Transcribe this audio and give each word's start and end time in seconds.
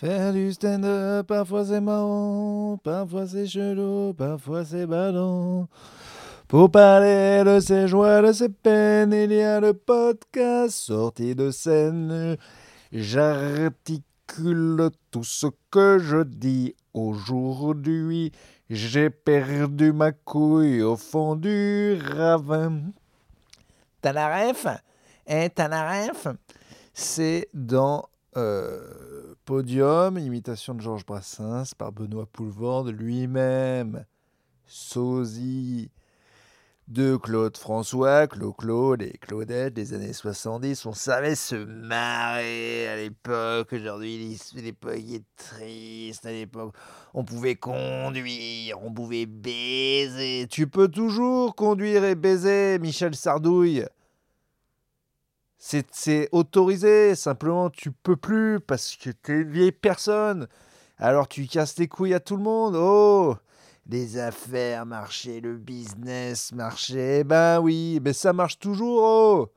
Faire 0.00 0.32
du 0.32 0.50
stand-up, 0.50 1.26
parfois 1.26 1.66
c'est 1.66 1.82
marrant, 1.82 2.78
parfois 2.82 3.26
c'est 3.26 3.46
chelou, 3.46 4.14
parfois 4.14 4.64
c'est 4.64 4.86
ballon. 4.86 5.68
Pour 6.48 6.70
parler 6.70 7.42
de 7.44 7.60
ses 7.60 7.86
joies, 7.86 8.22
de 8.22 8.32
ses 8.32 8.48
peines, 8.48 9.12
il 9.12 9.30
y 9.30 9.42
a 9.42 9.60
le 9.60 9.74
podcast 9.74 10.70
sorti 10.70 11.34
de 11.34 11.50
scène. 11.50 12.38
J'articule 12.90 14.88
tout 15.10 15.22
ce 15.22 15.48
que 15.70 15.98
je 15.98 16.22
dis 16.22 16.74
aujourd'hui. 16.94 18.32
J'ai 18.70 19.10
perdu 19.10 19.92
ma 19.92 20.12
couille 20.12 20.80
au 20.80 20.96
fond 20.96 21.36
du 21.36 21.98
ravin. 22.16 22.84
T'as 24.00 24.14
la 24.14 24.48
ref? 24.48 24.66
Hein, 25.28 25.48
t'as 25.54 25.68
C'est 26.94 27.50
dans 27.52 28.09
euh, 28.36 29.34
Podium, 29.44 30.18
imitation 30.18 30.74
de 30.74 30.80
Georges 30.80 31.04
Brassens 31.04 31.74
par 31.76 31.92
Benoît 31.92 32.26
Poulvorde 32.26 32.88
lui-même. 32.88 34.04
Sosie 34.66 35.90
de 36.90 37.16
Claude 37.16 37.56
François, 37.56 38.26
Claude 38.26 38.56
Claude 38.56 39.02
et 39.02 39.16
Claudette 39.20 39.74
des 39.74 39.94
années 39.94 40.12
70. 40.12 40.86
On 40.86 40.92
savait 40.92 41.36
se 41.36 41.54
marrer 41.54 42.88
à 42.88 42.96
l'époque. 42.96 43.72
Aujourd'hui, 43.72 44.38
l'époque 44.56 44.94
est 44.94 45.24
triste. 45.36 46.26
À 46.26 46.32
l'époque, 46.32 46.74
on 47.14 47.24
pouvait 47.24 47.54
conduire, 47.54 48.82
on 48.82 48.92
pouvait 48.92 49.26
baiser. 49.26 50.46
Tu 50.50 50.66
peux 50.66 50.88
toujours 50.88 51.54
conduire 51.54 52.04
et 52.04 52.16
baiser, 52.16 52.78
Michel 52.80 53.14
Sardouille. 53.14 53.84
C'est 55.62 56.30
autorisé, 56.32 57.14
simplement 57.14 57.68
tu 57.68 57.92
peux 57.92 58.16
plus 58.16 58.60
parce 58.60 58.96
que 58.96 59.10
t'es 59.10 59.42
une 59.42 59.50
vieille 59.50 59.72
personne. 59.72 60.48
Alors 60.96 61.28
tu 61.28 61.46
casses 61.46 61.78
les 61.78 61.86
couilles 61.86 62.14
à 62.14 62.20
tout 62.20 62.38
le 62.38 62.42
monde. 62.42 62.76
Oh 62.76 63.36
Les 63.86 64.16
affaires 64.16 64.86
marchaient, 64.86 65.40
le 65.40 65.58
business 65.58 66.52
marchait. 66.52 67.24
Ben 67.24 67.60
oui, 67.60 68.00
mais 68.02 68.14
ça 68.14 68.32
marche 68.32 68.58
toujours. 68.58 69.02
Oh 69.02 69.52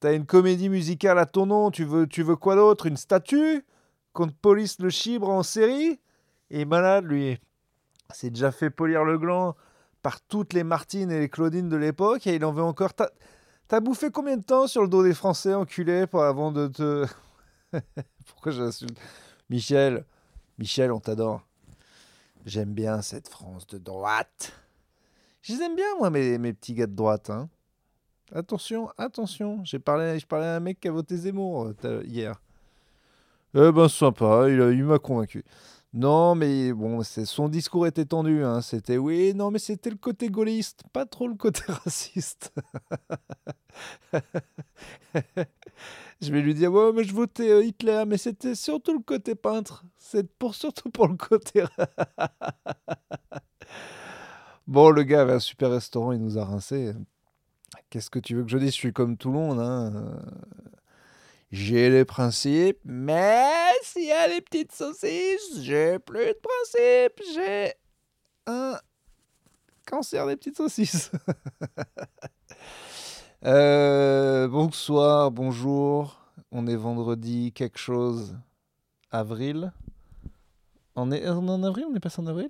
T'as 0.00 0.14
une 0.14 0.26
comédie 0.26 0.68
musicale 0.68 1.20
à 1.20 1.26
ton 1.26 1.46
nom, 1.46 1.70
tu 1.70 1.84
veux, 1.84 2.36
quoi 2.36 2.56
d'autre? 2.56 2.86
Une 2.86 2.96
statue? 2.96 3.64
Contre 4.12 4.34
police 4.34 4.80
le 4.80 4.90
chibre 4.90 5.30
en 5.30 5.44
série? 5.44 6.00
Il 6.50 6.58
est 6.60 6.64
malade 6.64 7.04
lui. 7.04 7.38
C'est 8.12 8.30
déjà 8.30 8.50
fait 8.50 8.70
polir 8.70 9.04
le 9.04 9.16
gland 9.16 9.54
par 10.02 10.20
toutes 10.20 10.54
les 10.54 10.64
Martines 10.64 11.12
et 11.12 11.20
les 11.20 11.28
Claudines 11.28 11.68
de 11.68 11.76
l'époque 11.76 12.26
et 12.26 12.34
il 12.34 12.44
en 12.44 12.52
veut 12.52 12.64
encore. 12.64 12.94
T'as 13.66 13.80
bouffé 13.80 14.10
combien 14.10 14.36
de 14.36 14.42
temps 14.42 14.66
sur 14.66 14.82
le 14.82 14.88
dos 14.88 15.02
des 15.02 15.14
Français, 15.14 15.54
enculé, 15.54 16.06
pour, 16.06 16.22
avant 16.22 16.52
de 16.52 16.68
te. 16.68 17.06
Pourquoi 18.26 18.52
j'insulte 18.52 18.98
Michel, 19.48 20.04
Michel, 20.58 20.92
on 20.92 21.00
t'adore. 21.00 21.42
J'aime 22.44 22.74
bien 22.74 23.00
cette 23.00 23.28
France 23.28 23.66
de 23.66 23.78
droite. 23.78 24.52
Je 25.40 25.54
les 25.54 25.62
aime 25.62 25.76
bien, 25.76 25.86
moi, 25.98 26.10
mes, 26.10 26.36
mes 26.38 26.52
petits 26.52 26.74
gars 26.74 26.86
de 26.86 26.94
droite. 26.94 27.30
Hein. 27.30 27.48
Attention, 28.34 28.90
attention. 28.98 29.64
J'ai 29.64 29.78
parlé, 29.78 30.18
je 30.18 30.26
parlais 30.26 30.46
à 30.46 30.56
un 30.56 30.60
mec 30.60 30.80
qui 30.80 30.88
a 30.88 30.92
voté 30.92 31.16
Zemmour 31.16 31.72
euh, 31.84 32.02
hier. 32.06 32.40
Eh 33.54 33.72
ben, 33.72 33.88
sympa, 33.88 34.46
il, 34.48 34.58
il 34.74 34.84
m'a 34.84 34.98
convaincu. 34.98 35.44
Non, 35.94 36.34
mais 36.34 36.72
bon, 36.72 37.04
son 37.04 37.48
discours 37.48 37.86
était 37.86 38.04
tendu. 38.04 38.42
Hein. 38.42 38.60
C'était 38.62 38.96
oui, 38.96 39.32
non, 39.32 39.52
mais 39.52 39.60
c'était 39.60 39.90
le 39.90 39.96
côté 39.96 40.28
gaulliste, 40.28 40.82
pas 40.92 41.06
trop 41.06 41.28
le 41.28 41.36
côté 41.36 41.62
raciste. 41.68 42.52
je 46.20 46.32
vais 46.32 46.42
lui 46.42 46.52
dire 46.54 46.72
ouais, 46.72 46.92
mais 46.92 47.04
je 47.04 47.14
votais 47.14 47.48
euh, 47.48 47.62
Hitler, 47.62 48.02
mais 48.08 48.18
c'était 48.18 48.56
surtout 48.56 48.92
le 48.94 49.04
côté 49.04 49.36
peintre. 49.36 49.84
C'est 49.96 50.28
pour 50.36 50.56
surtout 50.56 50.90
pour 50.90 51.06
le 51.06 51.16
côté. 51.16 51.62
bon, 54.66 54.90
le 54.90 55.04
gars 55.04 55.20
avait 55.22 55.34
un 55.34 55.38
super 55.38 55.70
restaurant, 55.70 56.10
il 56.10 56.20
nous 56.20 56.38
a 56.38 56.44
rincé. 56.44 56.92
Qu'est-ce 57.88 58.10
que 58.10 58.18
tu 58.18 58.34
veux 58.34 58.42
que 58.42 58.50
je 58.50 58.58
dise? 58.58 58.70
Je 58.70 58.78
suis 58.78 58.92
comme 58.92 59.16
tout 59.16 59.28
le 59.28 59.38
monde. 59.38 59.60
Hein. 59.60 60.18
J'ai 61.54 61.88
les 61.88 62.04
principes, 62.04 62.80
mais 62.84 63.70
s'il 63.84 64.06
y 64.06 64.10
a 64.10 64.26
les 64.26 64.40
petites 64.40 64.72
saucisses, 64.72 65.60
j'ai 65.60 66.00
plus 66.00 66.26
de 66.26 66.40
principes. 66.42 67.22
J'ai 67.32 67.74
un 68.48 68.76
cancer 69.86 70.26
des 70.26 70.34
petites 70.34 70.56
saucisses. 70.56 71.12
Euh, 73.46 74.48
bonsoir, 74.48 75.30
bonjour. 75.30 76.18
On 76.50 76.66
est 76.66 76.76
vendredi 76.76 77.52
quelque 77.52 77.76
chose. 77.76 78.34
Avril. 79.10 79.70
On 80.96 81.12
est, 81.12 81.28
en 81.28 81.62
avril 81.62 81.84
On 81.90 81.94
est 81.94 82.00
passé 82.00 82.22
en 82.22 82.26
avril? 82.26 82.48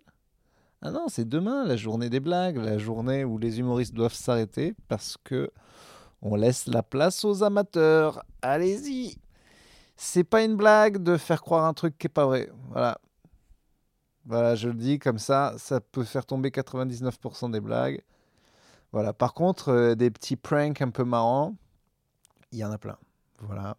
Ah 0.83 0.93
non, 0.93 1.09
c'est 1.09 1.29
demain, 1.29 1.65
la 1.65 1.77
journée 1.77 2.11
des 2.11 2.21
blagues, 2.21 2.59
la 2.59 2.79
journée 2.79 3.25
où 3.25 3.39
les 3.39 3.59
humoristes 3.59 3.93
doivent 3.93 4.15
s'arrêter 4.15 4.77
parce 4.87 5.17
que 5.25 5.51
on 6.25 6.37
laisse 6.37 6.67
la 6.67 6.83
place 6.83 7.25
aux 7.25 7.45
amateurs. 7.45 8.25
Allez-y. 8.43 9.19
C'est 9.97 10.25
pas 10.25 10.43
une 10.43 10.57
blague 10.57 11.03
de 11.03 11.17
faire 11.19 11.43
croire 11.43 11.67
un 11.67 11.75
truc 11.75 11.97
qui 11.99 12.07
est 12.07 12.11
pas 12.11 12.27
vrai. 12.27 12.51
Voilà. 12.71 12.99
Voilà, 14.25 14.55
je 14.55 14.69
le 14.69 14.75
dis 14.75 14.99
comme 14.99 15.19
ça, 15.19 15.55
ça 15.59 15.81
peut 15.83 16.03
faire 16.03 16.25
tomber 16.25 16.49
99% 16.49 17.51
des 17.51 17.61
blagues. 17.61 18.03
Voilà. 18.91 19.13
Par 19.13 19.35
contre, 19.35 19.69
euh, 19.69 19.95
des 19.95 20.11
petits 20.11 20.37
pranks 20.37 20.81
un 20.81 20.89
peu 20.89 21.05
marrants, 21.05 21.55
il 22.53 22.59
y 22.59 22.65
en 22.65 22.73
a 22.73 22.79
plein. 22.79 22.97
Voilà. 23.41 23.77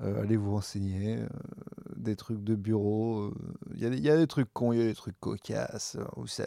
Euh, 0.00 0.22
allez 0.22 0.36
vous 0.36 0.52
renseigner. 0.52 1.16
Euh, 1.16 1.26
des 1.98 2.16
trucs 2.16 2.42
de 2.42 2.54
bureau. 2.54 3.30
Il 3.74 3.82
y, 3.82 4.10
a 4.10 4.16
des 4.16 4.26
trucs 4.26 4.52
cons, 4.52 4.72
il 4.72 4.78
y 4.78 4.82
a 4.82 4.86
des 4.86 4.94
trucs 4.94 5.18
cocasses. 5.20 5.96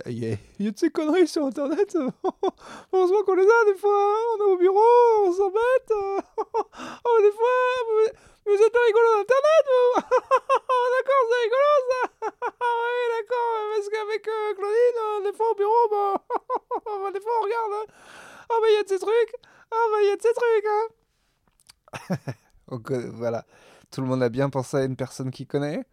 Il 0.08 0.18
y, 0.18 0.32
a 0.32 0.72
de 0.72 0.78
ces 0.78 0.90
conneries 0.90 1.28
sur 1.28 1.46
Internet. 1.46 1.96
Heureusement 2.94 3.24
qu'on 3.26 3.36
les 3.36 3.44
a 3.44 3.66
des 3.66 3.78
fois. 3.78 3.92
Hein. 3.92 4.16
On 4.34 4.42
est 4.42 4.54
au 4.54 4.58
bureau, 4.58 5.28
on 5.28 5.34
s'embête. 5.34 5.92
oh, 5.92 7.18
des 7.22 7.32
fois, 7.32 7.58
vous, 7.88 8.16
vous 8.46 8.54
êtes 8.54 8.78
rigolo 8.88 9.08
d'Internet, 9.18 9.66
vous 9.68 10.02
D'accord, 10.02 11.24
c'est 11.30 11.42
rigolo 11.44 11.72
ça 11.90 12.02
Oui, 12.58 13.00
d'accord, 13.12 13.54
parce 13.76 13.90
qu'avec 13.90 14.24
Claudine, 14.56 15.32
des 15.32 15.38
fois 15.38 15.52
au 15.52 15.56
bureau, 15.56 15.86
bah, 15.92 17.12
des 17.14 17.20
fois 17.20 17.32
on 17.40 17.44
regarde. 17.44 17.74
Hein. 17.74 17.86
Ah, 18.50 18.56
bah, 18.62 18.68
il 18.70 18.76
y 18.76 18.78
a 18.78 18.84
de 18.84 18.90
ces 18.90 19.00
trucs. 19.00 19.36
Ah, 19.70 19.86
bah, 19.92 19.98
il 20.02 20.08
y 20.08 20.12
a 20.12 20.16
de 20.16 20.22
ces 20.22 20.34
trucs. 20.34 20.66
Hein. 20.66 22.34
Donc 22.72 22.81
voilà, 22.94 23.46
tout 23.92 24.02
le 24.02 24.08
monde 24.08 24.24
a 24.24 24.30
bien 24.30 24.50
pensé 24.50 24.78
à 24.78 24.84
une 24.84 24.96
personne 24.96 25.32
qui 25.32 25.46
connaît. 25.46 25.86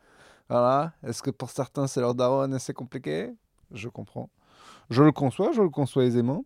Voilà. 0.48 0.92
Est-ce 1.06 1.22
que 1.22 1.30
pour 1.30 1.50
certains 1.50 1.86
c'est 1.86 2.00
leur 2.00 2.14
daronne 2.14 2.54
et 2.54 2.58
c'est 2.58 2.74
compliqué? 2.74 3.30
Je 3.72 3.88
comprends. 3.88 4.30
Je 4.90 5.02
le 5.02 5.12
conçois, 5.12 5.52
je 5.52 5.62
le 5.62 5.68
conçois 5.68 6.04
aisément. 6.04 6.44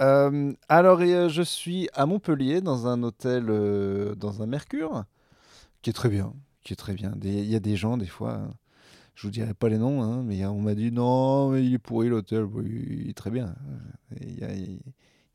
Euh, 0.00 0.52
alors, 0.68 1.00
je 1.00 1.42
suis 1.42 1.88
à 1.94 2.06
Montpellier 2.06 2.60
dans 2.60 2.86
un 2.86 3.02
hôtel, 3.02 3.46
euh, 3.48 4.14
dans 4.14 4.42
un 4.42 4.46
Mercure, 4.46 5.04
qui 5.82 5.90
est 5.90 5.92
très 5.92 6.08
bien, 6.08 6.32
qui 6.62 6.72
est 6.72 6.76
très 6.76 6.94
bien. 6.94 7.12
Il 7.22 7.44
y 7.44 7.56
a 7.56 7.60
des 7.60 7.76
gens 7.76 7.96
des 7.96 8.06
fois, 8.06 8.42
je 9.14 9.26
vous 9.26 9.30
dirai 9.32 9.54
pas 9.54 9.68
les 9.68 9.78
noms, 9.78 10.02
hein, 10.02 10.22
mais 10.24 10.44
on 10.46 10.60
m'a 10.60 10.74
dit 10.74 10.92
non, 10.92 11.50
mais 11.50 11.64
il 11.64 11.74
est 11.74 11.78
pourri 11.78 12.08
l'hôtel, 12.08 12.46
il 12.64 13.10
est 13.10 13.16
très 13.16 13.30
bien. 13.30 13.54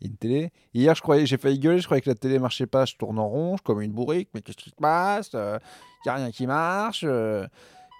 Une 0.01 0.15
télé. 0.15 0.51
Hier, 0.73 0.95
je 0.95 1.01
croyais, 1.01 1.25
j'ai 1.25 1.37
failli 1.37 1.59
gueuler, 1.59 1.79
je 1.79 1.85
croyais 1.85 2.01
que 2.01 2.09
la 2.09 2.15
télé 2.15 2.39
marchait 2.39 2.67
pas, 2.67 2.85
je 2.85 2.95
tourne 2.95 3.19
en 3.19 3.27
rond, 3.27 3.57
comme 3.63 3.81
une 3.81 3.91
bourrique, 3.91 4.29
mais 4.33 4.41
qu'est-ce 4.41 4.57
qui 4.57 4.69
se 4.69 4.75
passe 4.75 5.31
Il 5.33 5.37
euh, 5.37 5.59
n'y 6.05 6.11
a 6.11 6.15
rien 6.15 6.31
qui 6.31 6.47
marche. 6.47 7.03
Euh. 7.03 7.47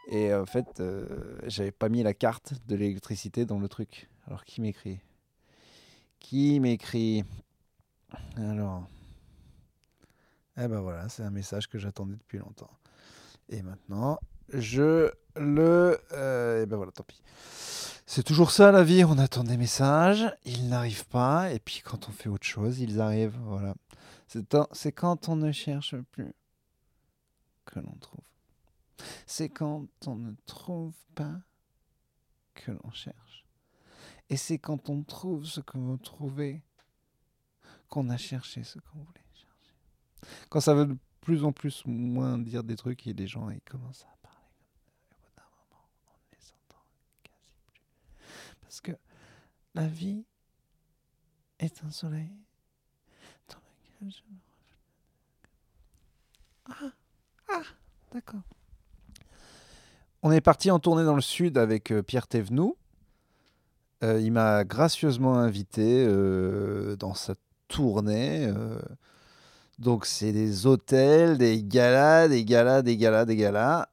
et 0.08 0.34
en 0.34 0.46
fait, 0.46 0.80
euh, 0.80 1.38
j'avais 1.48 1.72
pas 1.72 1.90
mis 1.90 2.04
la 2.04 2.14
carte 2.14 2.54
de 2.68 2.76
l'électricité 2.76 3.46
dans 3.46 3.60
le 3.60 3.68
truc. 3.68 4.10
Alors, 4.28 4.46
qui 4.46 4.62
m'écrit? 4.62 5.00
Qui 6.20 6.60
m'écrit? 6.60 7.24
Alors. 8.38 8.88
Eh 10.62 10.68
ben 10.68 10.82
voilà, 10.82 11.08
c'est 11.08 11.24
un 11.24 11.30
message 11.30 11.70
que 11.70 11.78
j'attendais 11.78 12.16
depuis 12.16 12.38
longtemps. 12.38 12.72
Et 13.48 13.62
maintenant, 13.62 14.20
je 14.54 15.10
le. 15.38 15.98
et 16.12 16.66
ben 16.66 16.76
voilà, 16.76 16.92
tant 16.92 17.04
pis. 17.04 17.22
C'est 18.12 18.24
toujours 18.24 18.50
ça 18.50 18.72
la 18.72 18.84
vie, 18.84 19.04
on 19.04 19.20
attend 19.20 19.44
des 19.44 19.56
messages, 19.56 20.36
ils 20.44 20.68
n'arrivent 20.68 21.06
pas, 21.06 21.54
et 21.54 21.60
puis 21.60 21.84
quand 21.86 22.10
on 22.10 22.12
fait 22.12 22.28
autre 22.28 22.48
chose, 22.48 22.80
ils 22.80 23.00
arrivent. 23.00 23.38
Voilà. 23.44 23.76
C'est 24.72 24.92
quand 24.92 25.30
on 25.30 25.36
ne 25.36 25.52
cherche 25.52 25.96
plus 26.12 26.34
que 27.66 27.80
l'on 27.80 27.96
trouve. 28.02 28.26
C'est 29.28 29.50
quand 29.50 29.86
on 30.08 30.16
ne 30.16 30.32
trouve 30.48 30.96
pas 31.14 31.40
que 32.56 32.72
l'on 32.72 32.90
cherche. 32.92 33.46
Et 34.30 34.38
c'est 34.38 34.58
quand 34.58 34.90
on 34.90 35.04
trouve 35.04 35.46
ce 35.46 35.62
que 35.62 35.78
vous 35.78 35.98
trouvez 35.98 36.64
qu'on 37.90 38.10
a 38.10 38.18
cherché 38.18 38.64
ce 38.64 38.80
qu'on 38.80 38.98
voulait 38.98 39.22
chercher. 39.36 40.40
Quand 40.50 40.62
ça 40.62 40.74
veut 40.74 40.88
de 40.88 40.98
plus 41.22 41.44
en 41.44 41.52
plus 41.52 41.84
moins 41.86 42.40
dire 42.40 42.64
des 42.64 42.76
trucs 42.76 43.06
et 43.06 43.14
les 43.14 43.28
gens 43.28 43.52
ils 43.52 43.62
commencent 43.62 44.08
à 44.12 44.19
Que 48.82 48.92
la 49.76 49.88
vie 49.88 50.26
est 51.60 51.84
un 51.84 51.92
soleil 51.92 52.32
dans 53.50 53.58
lequel 53.58 54.12
je 54.12 54.34
me 54.34 54.38
Ah 56.70 56.92
Ah 57.50 57.62
D'accord. 58.14 58.42
On 60.22 60.32
est 60.32 60.42
parti 60.42 60.70
en 60.72 60.80
tournée 60.80 61.04
dans 61.06 61.16
le 61.16 61.22
sud 61.22 61.58
avec 61.58 61.92
euh, 61.92 62.02
Pierre 62.02 62.28
Thévenoud. 62.28 62.74
Euh, 64.04 64.20
il 64.22 64.32
m'a 64.32 64.64
gracieusement 64.64 65.36
invité 65.36 66.06
euh, 66.08 66.96
dans 66.96 67.14
sa 67.14 67.36
tournée. 67.68 68.48
euh. 68.48 68.80
donc, 69.78 70.06
c'est 70.06 70.32
des 70.32 70.66
hôtels, 70.66 71.38
des 71.38 71.64
galas, 71.64 72.28
des 72.28 72.44
galas, 72.46 72.82
des 72.82 72.98
galas, 72.98 73.26
des 73.26 73.36
galas. 73.36 73.88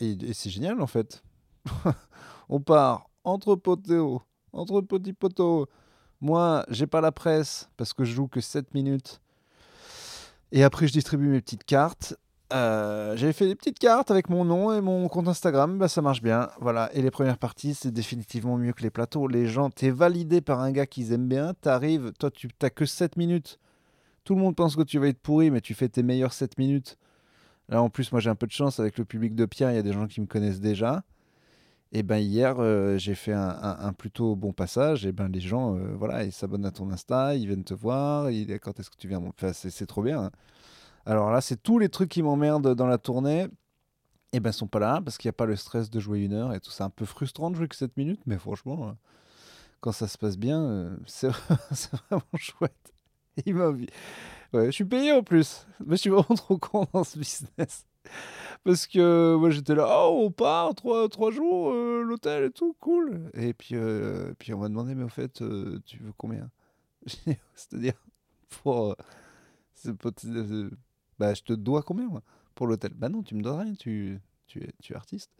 Et 0.00 0.32
c'est 0.32 0.50
génial 0.50 0.80
en 0.80 0.86
fait. 0.86 1.22
On 2.48 2.60
part 2.60 3.05
entre 3.26 3.56
poteaux, 3.56 4.22
entre 4.52 4.80
petits 4.80 5.12
poteaux. 5.12 5.66
Moi, 6.22 6.64
j'ai 6.70 6.86
pas 6.86 7.02
la 7.02 7.12
presse 7.12 7.68
parce 7.76 7.92
que 7.92 8.04
je 8.04 8.14
joue 8.14 8.28
que 8.28 8.40
7 8.40 8.72
minutes. 8.72 9.20
Et 10.52 10.64
après, 10.64 10.86
je 10.86 10.92
distribue 10.92 11.28
mes 11.28 11.40
petites 11.40 11.64
cartes. 11.64 12.16
Euh, 12.52 13.16
J'avais 13.16 13.32
fait 13.32 13.48
des 13.48 13.56
petites 13.56 13.80
cartes 13.80 14.12
avec 14.12 14.30
mon 14.30 14.44
nom 14.44 14.72
et 14.72 14.80
mon 14.80 15.08
compte 15.08 15.26
Instagram, 15.26 15.76
bah, 15.76 15.88
ça 15.88 16.00
marche 16.00 16.22
bien. 16.22 16.48
Voilà. 16.60 16.88
Et 16.94 17.02
les 17.02 17.10
premières 17.10 17.36
parties, 17.36 17.74
c'est 17.74 17.90
définitivement 17.90 18.56
mieux 18.56 18.72
que 18.72 18.82
les 18.82 18.90
plateaux. 18.90 19.26
Les 19.26 19.48
gens, 19.48 19.70
t'es 19.70 19.90
validé 19.90 20.40
par 20.40 20.60
un 20.60 20.70
gars 20.70 20.86
qu'ils 20.86 21.12
aiment 21.12 21.28
bien, 21.28 21.52
t'arrives, 21.54 22.12
toi, 22.18 22.30
tu 22.30 22.48
t'as 22.56 22.70
que 22.70 22.86
7 22.86 23.16
minutes. 23.16 23.58
Tout 24.22 24.36
le 24.36 24.40
monde 24.40 24.54
pense 24.54 24.76
que 24.76 24.82
tu 24.82 24.98
vas 25.00 25.08
être 25.08 25.20
pourri, 25.20 25.50
mais 25.50 25.60
tu 25.60 25.74
fais 25.74 25.88
tes 25.88 26.04
meilleures 26.04 26.32
7 26.32 26.58
minutes. 26.58 26.96
Là, 27.68 27.82
en 27.82 27.90
plus, 27.90 28.12
moi, 28.12 28.20
j'ai 28.20 28.30
un 28.30 28.36
peu 28.36 28.46
de 28.46 28.52
chance 28.52 28.78
avec 28.78 28.96
le 28.98 29.04
public 29.04 29.34
de 29.34 29.46
Pierre, 29.46 29.72
il 29.72 29.74
y 29.74 29.78
a 29.78 29.82
des 29.82 29.92
gens 29.92 30.06
qui 30.06 30.20
me 30.20 30.26
connaissent 30.26 30.60
déjà. 30.60 31.02
Et 31.96 32.02
ben 32.02 32.18
hier, 32.18 32.56
euh, 32.58 32.98
j'ai 32.98 33.14
fait 33.14 33.32
un, 33.32 33.92
plutôt 33.94 34.36
bon 34.36 34.52
passage. 34.52 35.06
Et 35.06 35.12
ben 35.12 35.28
les 35.28 35.40
gens, 35.40 35.76
euh, 35.76 35.94
voilà, 35.96 36.24
ils 36.24 36.32
s'abonnent 36.32 36.66
à 36.66 36.70
ton 36.70 36.90
Insta, 36.90 37.34
ils 37.34 37.46
viennent 37.46 37.64
te 37.64 37.72
voir. 37.72 38.30
Ils, 38.30 38.60
quand 38.60 38.78
est-ce 38.78 38.90
que 38.90 38.98
tu 38.98 39.08
viens 39.08 39.22
c'est, 39.54 39.86
trop 39.86 40.02
bien. 40.02 40.24
hein. 40.24 40.30
Alors 41.06 41.30
là, 41.30 41.40
c'est 41.40 41.56
tous 41.62 41.78
les 41.78 41.88
trucs 41.88 42.10
qui 42.10 42.22
m'emmerdent 42.22 42.74
dans 42.74 42.86
la 42.86 42.98
tournée. 42.98 43.46
Et 44.34 44.40
ben 44.40 44.52
sont 44.52 44.66
pas 44.66 44.78
là 44.78 45.00
parce 45.02 45.16
qu'il 45.16 45.28
n'y 45.28 45.30
a 45.30 45.38
pas 45.38 45.46
le 45.46 45.56
stress 45.56 45.88
de 45.88 45.98
jouer 45.98 46.20
une 46.20 46.34
heure 46.34 46.52
et 46.52 46.60
tout. 46.60 46.70
C'est 46.70 46.82
un 46.82 46.90
peu 46.90 47.06
frustrant 47.06 47.50
de 47.50 47.56
jouer 47.56 47.66
que 47.66 47.76
7 47.76 47.96
minutes, 47.96 48.20
mais 48.26 48.36
franchement, 48.36 48.88
euh, 48.88 48.92
quand 49.80 49.92
ça 49.92 50.06
se 50.06 50.18
passe 50.18 50.36
bien, 50.36 50.98
c'est, 51.06 51.30
vraiment 51.30 52.22
chouette. 52.34 52.92
Il. 53.46 53.56
Ouais, 53.56 54.66
je 54.66 54.70
suis 54.70 54.84
payé 54.84 55.12
en 55.12 55.22
plus. 55.22 55.66
Mais 55.80 55.96
je 55.96 56.02
suis 56.02 56.10
vraiment 56.10 56.36
trop 56.36 56.58
con 56.58 56.86
dans 56.92 57.04
ce 57.04 57.18
business. 57.18 57.86
Parce 58.66 58.88
que 58.88 59.36
moi 59.36 59.50
j'étais 59.50 59.76
là, 59.76 59.86
oh, 59.88 60.24
on 60.24 60.32
part, 60.32 60.74
trois, 60.74 61.08
trois 61.08 61.30
jours, 61.30 61.70
euh, 61.70 62.02
l'hôtel 62.02 62.46
et 62.46 62.50
tout, 62.50 62.74
cool. 62.80 63.30
Et 63.34 63.54
puis, 63.54 63.76
euh, 63.76 64.34
puis 64.40 64.52
on 64.54 64.58
m'a 64.58 64.68
demandé, 64.68 64.96
mais 64.96 65.04
au 65.04 65.08
fait, 65.08 65.40
euh, 65.40 65.78
tu 65.86 65.98
veux 65.98 66.12
combien? 66.16 66.50
C'est-à-dire, 67.54 67.94
pour. 68.48 68.96
bah, 71.16 71.34
je 71.34 71.42
te 71.42 71.52
dois 71.52 71.82
combien 71.82 72.08
moi 72.08 72.22
Pour 72.56 72.66
l'hôtel? 72.66 72.92
Bah 72.94 73.08
non, 73.08 73.22
tu 73.22 73.36
me 73.36 73.42
donnes 73.42 73.60
rien, 73.60 73.74
tu, 73.74 74.20
tu, 74.48 74.64
es, 74.64 74.72
tu 74.82 74.96
artiste. 74.96 75.30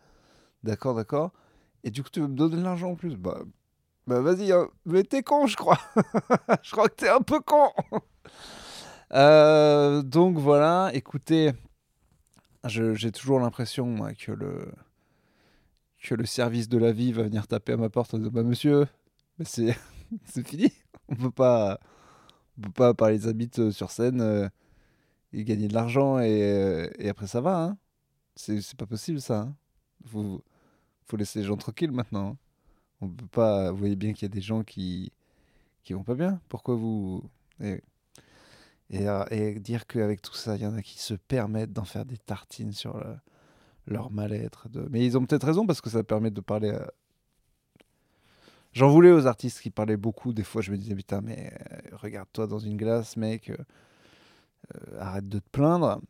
D'accord, 0.62 0.94
d'accord. 0.94 1.32
Et 1.82 1.90
du 1.90 2.04
coup, 2.04 2.10
tu 2.10 2.20
veux 2.20 2.28
me 2.28 2.36
donner 2.36 2.58
de 2.58 2.62
l'argent 2.62 2.92
en 2.92 2.94
plus? 2.94 3.16
Bah, 3.16 3.40
bah 4.06 4.20
vas-y, 4.20 4.52
hein. 4.52 4.69
mais 4.84 5.02
t'es 5.02 5.24
con, 5.24 5.48
je 5.48 5.56
crois. 5.56 5.80
je 6.62 6.70
crois 6.70 6.88
que 6.88 6.94
t'es 6.94 7.08
un 7.08 7.22
peu 7.22 7.40
con. 7.40 7.72
Donc 10.04 10.38
voilà, 10.38 10.90
écoutez, 10.94 11.50
j'ai 12.68 13.12
toujours 13.12 13.40
l'impression 13.40 13.96
que 14.18 14.32
le 14.32 14.72
que 16.02 16.14
le 16.14 16.26
service 16.26 16.68
de 16.68 16.78
la 16.78 16.92
vie 16.92 17.12
va 17.12 17.22
venir 17.24 17.46
taper 17.48 17.72
à 17.72 17.76
ma 17.76 17.90
porte 17.90 18.14
en 18.14 18.18
disant 18.18 18.30
bah 18.30 18.42
monsieur, 18.42 18.86
c'est 19.44 19.76
c'est 20.24 20.46
fini, 20.46 20.72
on 21.08 21.16
peut 21.16 21.30
pas 21.30 21.80
on 22.58 22.62
peut 22.62 22.72
pas 22.72 22.94
parler 22.94 23.18
des 23.18 23.28
habites 23.28 23.70
sur 23.70 23.90
scène 23.90 24.20
euh, 24.20 24.48
et 25.32 25.44
gagner 25.44 25.68
de 25.68 25.74
l'argent 25.74 26.18
et, 26.20 26.42
euh, 26.42 26.88
et 26.98 27.08
après 27.08 27.26
ça 27.28 27.40
va 27.40 27.64
hein. 27.64 27.78
C'est 28.36 28.76
pas 28.76 28.86
possible 28.86 29.20
ça. 29.20 29.40
hein. 29.42 29.56
Faut 30.06 30.42
laisser 31.16 31.40
les 31.40 31.44
gens 31.46 31.56
tranquilles 31.56 31.92
maintenant. 31.92 32.30
hein. 32.32 32.36
On 33.02 33.08
peut 33.08 33.26
pas, 33.28 33.70
vous 33.72 33.78
voyez 33.78 33.96
bien 33.96 34.12
qu'il 34.12 34.22
y 34.28 34.30
a 34.30 34.34
des 34.34 34.40
gens 34.42 34.62
qui 34.64 35.12
qui 35.84 35.92
vont 35.94 36.04
pas 36.04 36.14
bien. 36.16 36.40
Pourquoi 36.48 36.76
vous 36.76 37.22
et, 38.90 39.08
euh, 39.08 39.24
et 39.30 39.58
dire 39.60 39.86
qu'avec 39.86 40.22
tout 40.22 40.34
ça, 40.34 40.56
il 40.56 40.62
y 40.62 40.66
en 40.66 40.74
a 40.76 40.82
qui 40.82 40.98
se 40.98 41.14
permettent 41.14 41.72
d'en 41.72 41.84
faire 41.84 42.04
des 42.04 42.18
tartines 42.18 42.72
sur 42.72 42.96
le- 42.98 43.16
leur 43.86 44.10
mal-être. 44.10 44.68
Mais 44.90 45.04
ils 45.04 45.16
ont 45.18 45.24
peut-être 45.24 45.46
raison 45.46 45.66
parce 45.66 45.80
que 45.80 45.90
ça 45.90 46.02
permet 46.04 46.30
de 46.30 46.40
parler. 46.40 46.70
à- 46.70 46.90
J'en 48.72 48.88
voulais 48.90 49.10
aux 49.10 49.26
artistes 49.26 49.60
qui 49.60 49.70
parlaient 49.70 49.96
beaucoup. 49.96 50.32
Des 50.34 50.44
fois, 50.44 50.60
je 50.62 50.70
me 50.70 50.76
disais, 50.76 50.94
putain, 50.94 51.20
mais 51.22 51.50
euh, 51.72 51.96
regarde-toi 51.96 52.46
dans 52.46 52.58
une 52.58 52.76
glace, 52.76 53.16
mec. 53.16 53.50
euh, 53.50 53.56
euh, 54.74 55.00
arrête 55.00 55.28
de 55.28 55.38
te 55.38 55.48
plaindre. 55.50 56.00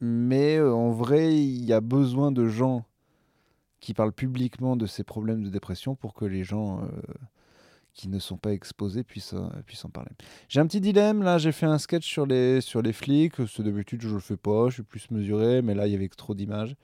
Mais 0.00 0.56
euh, 0.58 0.72
en 0.72 0.90
vrai, 0.90 1.34
il 1.36 1.64
y 1.64 1.72
a 1.72 1.80
besoin 1.80 2.32
de 2.32 2.46
gens 2.48 2.84
qui 3.80 3.94
parlent 3.94 4.12
publiquement 4.12 4.76
de 4.76 4.86
ces 4.86 5.04
problèmes 5.04 5.42
de 5.44 5.50
dépression 5.50 5.94
pour 5.94 6.14
que 6.14 6.24
les 6.24 6.44
gens 6.44 6.82
euh, 6.82 6.88
qui 7.98 8.08
ne 8.08 8.20
sont 8.20 8.36
pas 8.36 8.52
exposés 8.52 9.02
puissent, 9.02 9.34
euh, 9.34 9.48
puissent 9.66 9.84
en 9.84 9.90
parler. 9.90 10.12
J'ai 10.48 10.60
un 10.60 10.66
petit 10.68 10.80
dilemme, 10.80 11.24
là, 11.24 11.36
j'ai 11.36 11.50
fait 11.50 11.66
un 11.66 11.78
sketch 11.78 12.08
sur 12.08 12.26
les, 12.26 12.60
sur 12.60 12.80
les 12.80 12.92
flics, 12.92 13.34
c'est 13.48 13.64
d'habitude 13.64 14.00
je 14.02 14.08
le 14.08 14.20
fais 14.20 14.36
pas, 14.36 14.68
je 14.68 14.74
suis 14.74 14.82
plus 14.84 15.10
mesuré, 15.10 15.62
mais 15.62 15.74
là 15.74 15.88
il 15.88 15.92
y 15.92 15.96
avait 15.96 16.08
trop 16.08 16.32
d'images. 16.32 16.76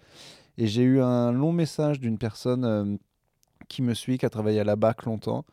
Et 0.58 0.66
j'ai 0.66 0.82
eu 0.82 1.00
un 1.00 1.30
long 1.30 1.52
message 1.52 2.00
d'une 2.00 2.18
personne 2.18 2.64
euh, 2.64 2.96
qui 3.68 3.80
me 3.80 3.94
suit, 3.94 4.18
qui 4.18 4.26
a 4.26 4.30
travaillé 4.30 4.58
à 4.58 4.64
la 4.64 4.74
BAC 4.74 5.04
longtemps, 5.04 5.44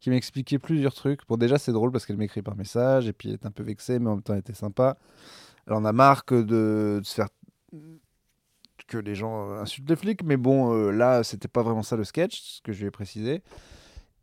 qui 0.00 0.10
m'a 0.10 0.16
expliqué 0.16 0.58
plusieurs 0.58 0.94
trucs. 0.94 1.20
Bon 1.28 1.36
déjà 1.36 1.58
c'est 1.58 1.72
drôle 1.72 1.92
parce 1.92 2.06
qu'elle 2.06 2.16
m'écrit 2.16 2.42
par 2.42 2.56
message, 2.56 3.06
et 3.06 3.12
puis 3.12 3.30
est 3.30 3.46
un 3.46 3.52
peu 3.52 3.62
vexée, 3.62 4.00
mais 4.00 4.10
en 4.10 4.14
même 4.14 4.22
temps 4.22 4.32
elle 4.32 4.40
était 4.40 4.52
sympa. 4.52 4.98
Elle 5.68 5.74
en 5.74 5.84
a 5.84 5.92
marre 5.92 6.24
que 6.24 6.42
de, 6.42 7.00
se 7.04 7.14
faire 7.14 7.28
que 8.88 8.98
les 8.98 9.14
gens 9.14 9.52
insultent 9.52 9.88
les 9.88 9.96
flics, 9.96 10.24
mais 10.24 10.36
bon, 10.36 10.74
euh, 10.74 10.90
là, 10.90 11.22
c'était 11.22 11.48
pas 11.48 11.62
vraiment 11.62 11.84
ça 11.84 11.96
le 11.96 12.04
sketch, 12.04 12.40
ce 12.40 12.62
que 12.62 12.72
je 12.72 12.80
lui 12.80 12.88
ai 12.88 12.90
précisé. 12.90 13.42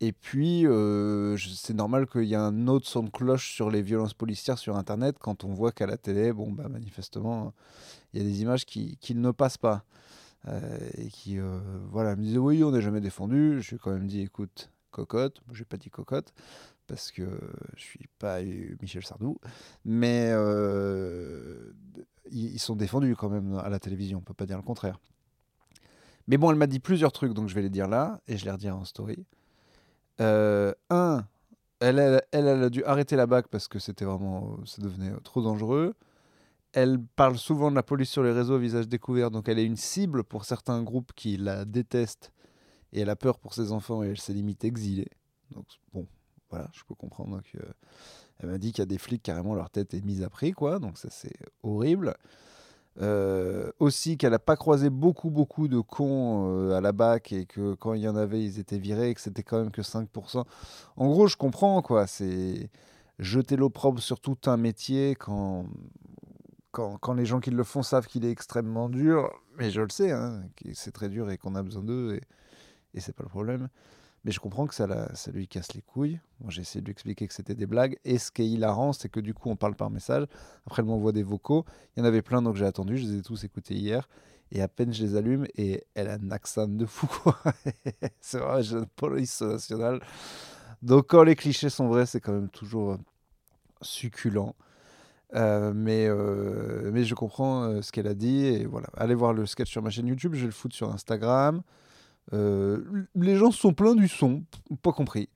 Et 0.02 0.10
puis, 0.10 0.66
euh, 0.66 1.36
c'est 1.36 1.74
normal 1.74 2.08
qu'il 2.08 2.24
y 2.24 2.32
ait 2.32 2.36
un 2.36 2.66
autre 2.66 2.88
son 2.88 3.04
de 3.04 3.10
cloche 3.10 3.54
sur 3.54 3.70
les 3.70 3.82
violences 3.82 4.14
policières 4.14 4.58
sur 4.58 4.76
Internet 4.76 5.14
quand 5.20 5.44
on 5.44 5.54
voit 5.54 5.70
qu'à 5.70 5.86
la 5.86 5.96
télé, 5.96 6.32
bon, 6.32 6.50
bah, 6.50 6.68
manifestement, 6.68 7.54
il 8.12 8.20
y 8.20 8.24
a 8.24 8.28
des 8.28 8.42
images 8.42 8.66
qui, 8.66 8.96
qui 8.96 9.14
ne 9.14 9.30
passent 9.30 9.58
pas. 9.58 9.84
Euh, 10.48 10.76
et 10.98 11.06
qui, 11.06 11.38
euh, 11.38 11.60
voilà, 11.92 12.16
me 12.16 12.22
disaient, 12.24 12.38
oui, 12.38 12.64
on 12.64 12.72
n'est 12.72 12.80
jamais 12.82 13.00
défendu. 13.00 13.62
Je 13.62 13.70
lui 13.70 13.76
ai 13.76 13.78
quand 13.78 13.92
même 13.92 14.08
dit, 14.08 14.22
écoute, 14.22 14.72
cocotte. 14.90 15.40
Moi, 15.46 15.54
j'ai 15.56 15.64
pas 15.64 15.76
dit 15.76 15.88
cocotte 15.88 16.34
parce 16.88 17.12
que 17.12 17.38
je 17.76 17.80
suis 17.80 18.08
pas 18.18 18.42
Michel 18.80 19.04
Sardou. 19.04 19.38
Mais 19.84 20.32
ils 22.28 22.54
ils 22.54 22.58
sont 22.58 22.74
défendus 22.74 23.14
quand 23.14 23.28
même 23.28 23.54
à 23.54 23.68
la 23.68 23.78
télévision, 23.78 24.18
on 24.18 24.22
peut 24.22 24.34
pas 24.34 24.46
dire 24.46 24.56
le 24.56 24.64
contraire. 24.64 24.98
Mais 26.26 26.38
bon, 26.38 26.50
elle 26.50 26.56
m'a 26.56 26.66
dit 26.66 26.80
plusieurs 26.80 27.12
trucs, 27.12 27.34
donc 27.34 27.48
je 27.48 27.54
vais 27.54 27.62
les 27.62 27.70
dire 27.70 27.86
là, 27.86 28.20
et 28.26 28.36
je 28.36 28.44
les 28.44 28.50
redirai 28.50 28.72
en 28.72 28.84
story. 28.84 29.24
Euh, 30.20 30.72
un, 30.90 31.24
elle, 31.80 31.98
a 31.98 32.70
dû 32.70 32.84
arrêter 32.84 33.16
la 33.16 33.26
bac 33.26 33.48
parce 33.48 33.68
que 33.68 33.78
c'était 33.78 34.04
vraiment, 34.04 34.58
ça 34.64 34.82
devenait 34.82 35.12
trop 35.24 35.42
dangereux. 35.42 35.94
Elle 36.72 37.00
parle 37.16 37.36
souvent 37.36 37.70
de 37.70 37.76
la 37.76 37.82
police 37.82 38.08
sur 38.08 38.22
les 38.22 38.32
réseaux, 38.32 38.58
visage 38.58 38.88
découvert, 38.88 39.30
donc 39.30 39.48
elle 39.48 39.58
est 39.58 39.64
une 39.64 39.76
cible 39.76 40.24
pour 40.24 40.44
certains 40.44 40.82
groupes 40.82 41.12
qui 41.14 41.36
la 41.36 41.64
détestent, 41.66 42.32
et 42.92 43.00
elle 43.00 43.10
a 43.10 43.16
peur 43.16 43.38
pour 43.38 43.52
ses 43.52 43.72
enfants, 43.72 44.02
et 44.02 44.08
elle 44.08 44.20
s'est 44.20 44.32
limite 44.32 44.64
exilée. 44.64 45.10
Donc 45.50 45.66
bon, 45.92 46.06
voilà, 46.48 46.70
je 46.72 46.82
peux 46.84 46.94
comprendre 46.94 47.42
que... 47.52 47.58
Elle 48.38 48.48
m'a 48.48 48.58
dit 48.58 48.72
qu'il 48.72 48.80
y 48.80 48.82
a 48.82 48.86
des 48.86 48.98
flics, 48.98 49.22
carrément, 49.22 49.54
leur 49.54 49.70
tête 49.70 49.92
est 49.94 50.04
mise 50.04 50.22
à 50.22 50.30
prix, 50.30 50.52
quoi, 50.52 50.78
donc 50.78 50.98
ça 50.98 51.08
c'est 51.10 51.36
horrible. 51.62 52.14
Euh, 53.00 53.70
aussi 53.78 54.18
qu'elle 54.18 54.32
n'a 54.32 54.38
pas 54.38 54.56
croisé 54.56 54.90
beaucoup, 54.90 55.30
beaucoup 55.30 55.66
de 55.66 55.80
cons 55.80 56.50
euh, 56.50 56.76
à 56.76 56.82
la 56.82 56.92
bac 56.92 57.32
et 57.32 57.46
que 57.46 57.72
quand 57.74 57.94
il 57.94 58.02
y 58.02 58.08
en 58.08 58.16
avait, 58.16 58.44
ils 58.44 58.58
étaient 58.58 58.78
virés 58.78 59.10
et 59.10 59.14
que 59.14 59.20
c'était 59.20 59.42
quand 59.42 59.58
même 59.58 59.70
que 59.70 59.80
5%. 59.80 60.44
En 60.96 61.08
gros, 61.08 61.26
je 61.26 61.36
comprends, 61.36 61.80
quoi. 61.80 62.06
C'est 62.06 62.70
jeter 63.18 63.56
l'opprobre 63.56 64.00
sur 64.00 64.20
tout 64.20 64.36
un 64.46 64.58
métier 64.58 65.14
quand, 65.14 65.66
quand, 66.70 66.98
quand 66.98 67.14
les 67.14 67.24
gens 67.24 67.40
qui 67.40 67.50
le 67.50 67.64
font 67.64 67.82
savent 67.82 68.06
qu'il 68.06 68.26
est 68.26 68.30
extrêmement 68.30 68.90
dur. 68.90 69.30
Mais 69.58 69.70
je 69.70 69.80
le 69.80 69.90
sais, 69.90 70.10
hein, 70.10 70.42
c'est 70.74 70.92
très 70.92 71.08
dur 71.08 71.30
et 71.30 71.38
qu'on 71.38 71.54
a 71.54 71.62
besoin 71.62 71.82
d'eux 71.82 72.20
et 72.94 73.00
c'est 73.00 73.14
pas 73.14 73.22
le 73.22 73.28
problème. 73.28 73.68
Mais 74.24 74.30
je 74.30 74.38
comprends 74.38 74.66
que 74.66 74.74
ça, 74.74 74.86
lui 75.32 75.48
casse 75.48 75.74
les 75.74 75.82
couilles. 75.82 76.20
J'ai 76.48 76.62
essayé 76.62 76.80
de 76.80 76.86
lui 76.86 76.92
expliquer 76.92 77.26
que 77.26 77.34
c'était 77.34 77.56
des 77.56 77.66
blagues. 77.66 77.98
Et 78.04 78.18
ce 78.18 78.30
qui 78.30 78.42
est 78.42 78.48
hilarant, 78.48 78.92
c'est 78.92 79.08
que 79.08 79.18
du 79.18 79.34
coup, 79.34 79.50
on 79.50 79.56
parle 79.56 79.74
par 79.74 79.90
message. 79.90 80.26
Après, 80.66 80.82
elle 80.82 80.88
m'envoie 80.88 81.12
des 81.12 81.24
vocaux. 81.24 81.64
Il 81.96 82.00
y 82.00 82.02
en 82.02 82.06
avait 82.06 82.22
plein, 82.22 82.40
donc 82.40 82.54
j'ai 82.54 82.66
attendu. 82.66 82.98
Je 82.98 83.06
les 83.06 83.18
ai 83.18 83.22
tous 83.22 83.42
écoutés 83.42 83.74
hier. 83.74 84.08
Et 84.52 84.60
à 84.60 84.68
peine 84.68 84.92
je 84.92 85.02
les 85.02 85.16
allume, 85.16 85.46
et 85.56 85.82
elle 85.94 86.08
a 86.08 86.14
un 86.14 86.30
accent 86.30 86.68
de 86.68 86.84
fou, 86.84 87.06
quoi. 87.06 87.38
c'est 88.20 88.38
vrai, 88.38 88.62
j'ai 88.62 88.76
une 88.76 88.86
police 88.86 89.40
nationale. 89.40 90.00
Donc, 90.82 91.06
quand 91.08 91.22
les 91.22 91.36
clichés 91.36 91.70
sont 91.70 91.88
vrais, 91.88 92.06
c'est 92.06 92.20
quand 92.20 92.32
même 92.32 92.50
toujours 92.50 92.92
euh, 92.92 92.98
succulent. 93.80 94.54
Euh, 95.34 95.72
mais, 95.74 96.06
euh, 96.06 96.90
mais 96.92 97.04
je 97.04 97.14
comprends 97.14 97.80
ce 97.80 97.90
qu'elle 97.90 98.06
a 98.06 98.14
dit. 98.14 98.44
Et 98.44 98.66
voilà. 98.66 98.88
Allez 98.96 99.14
voir 99.14 99.32
le 99.32 99.46
sketch 99.46 99.70
sur 99.70 99.82
ma 99.82 99.90
chaîne 99.90 100.06
YouTube. 100.06 100.34
Je 100.34 100.40
vais 100.40 100.46
le 100.46 100.52
foutre 100.52 100.76
sur 100.76 100.92
Instagram. 100.92 101.62
Euh, 102.32 103.04
les 103.14 103.36
gens 103.36 103.50
sont 103.50 103.72
plaints 103.72 103.94
du 103.94 104.08
son. 104.08 104.44
Pas 104.82 104.92
compris. 104.92 105.28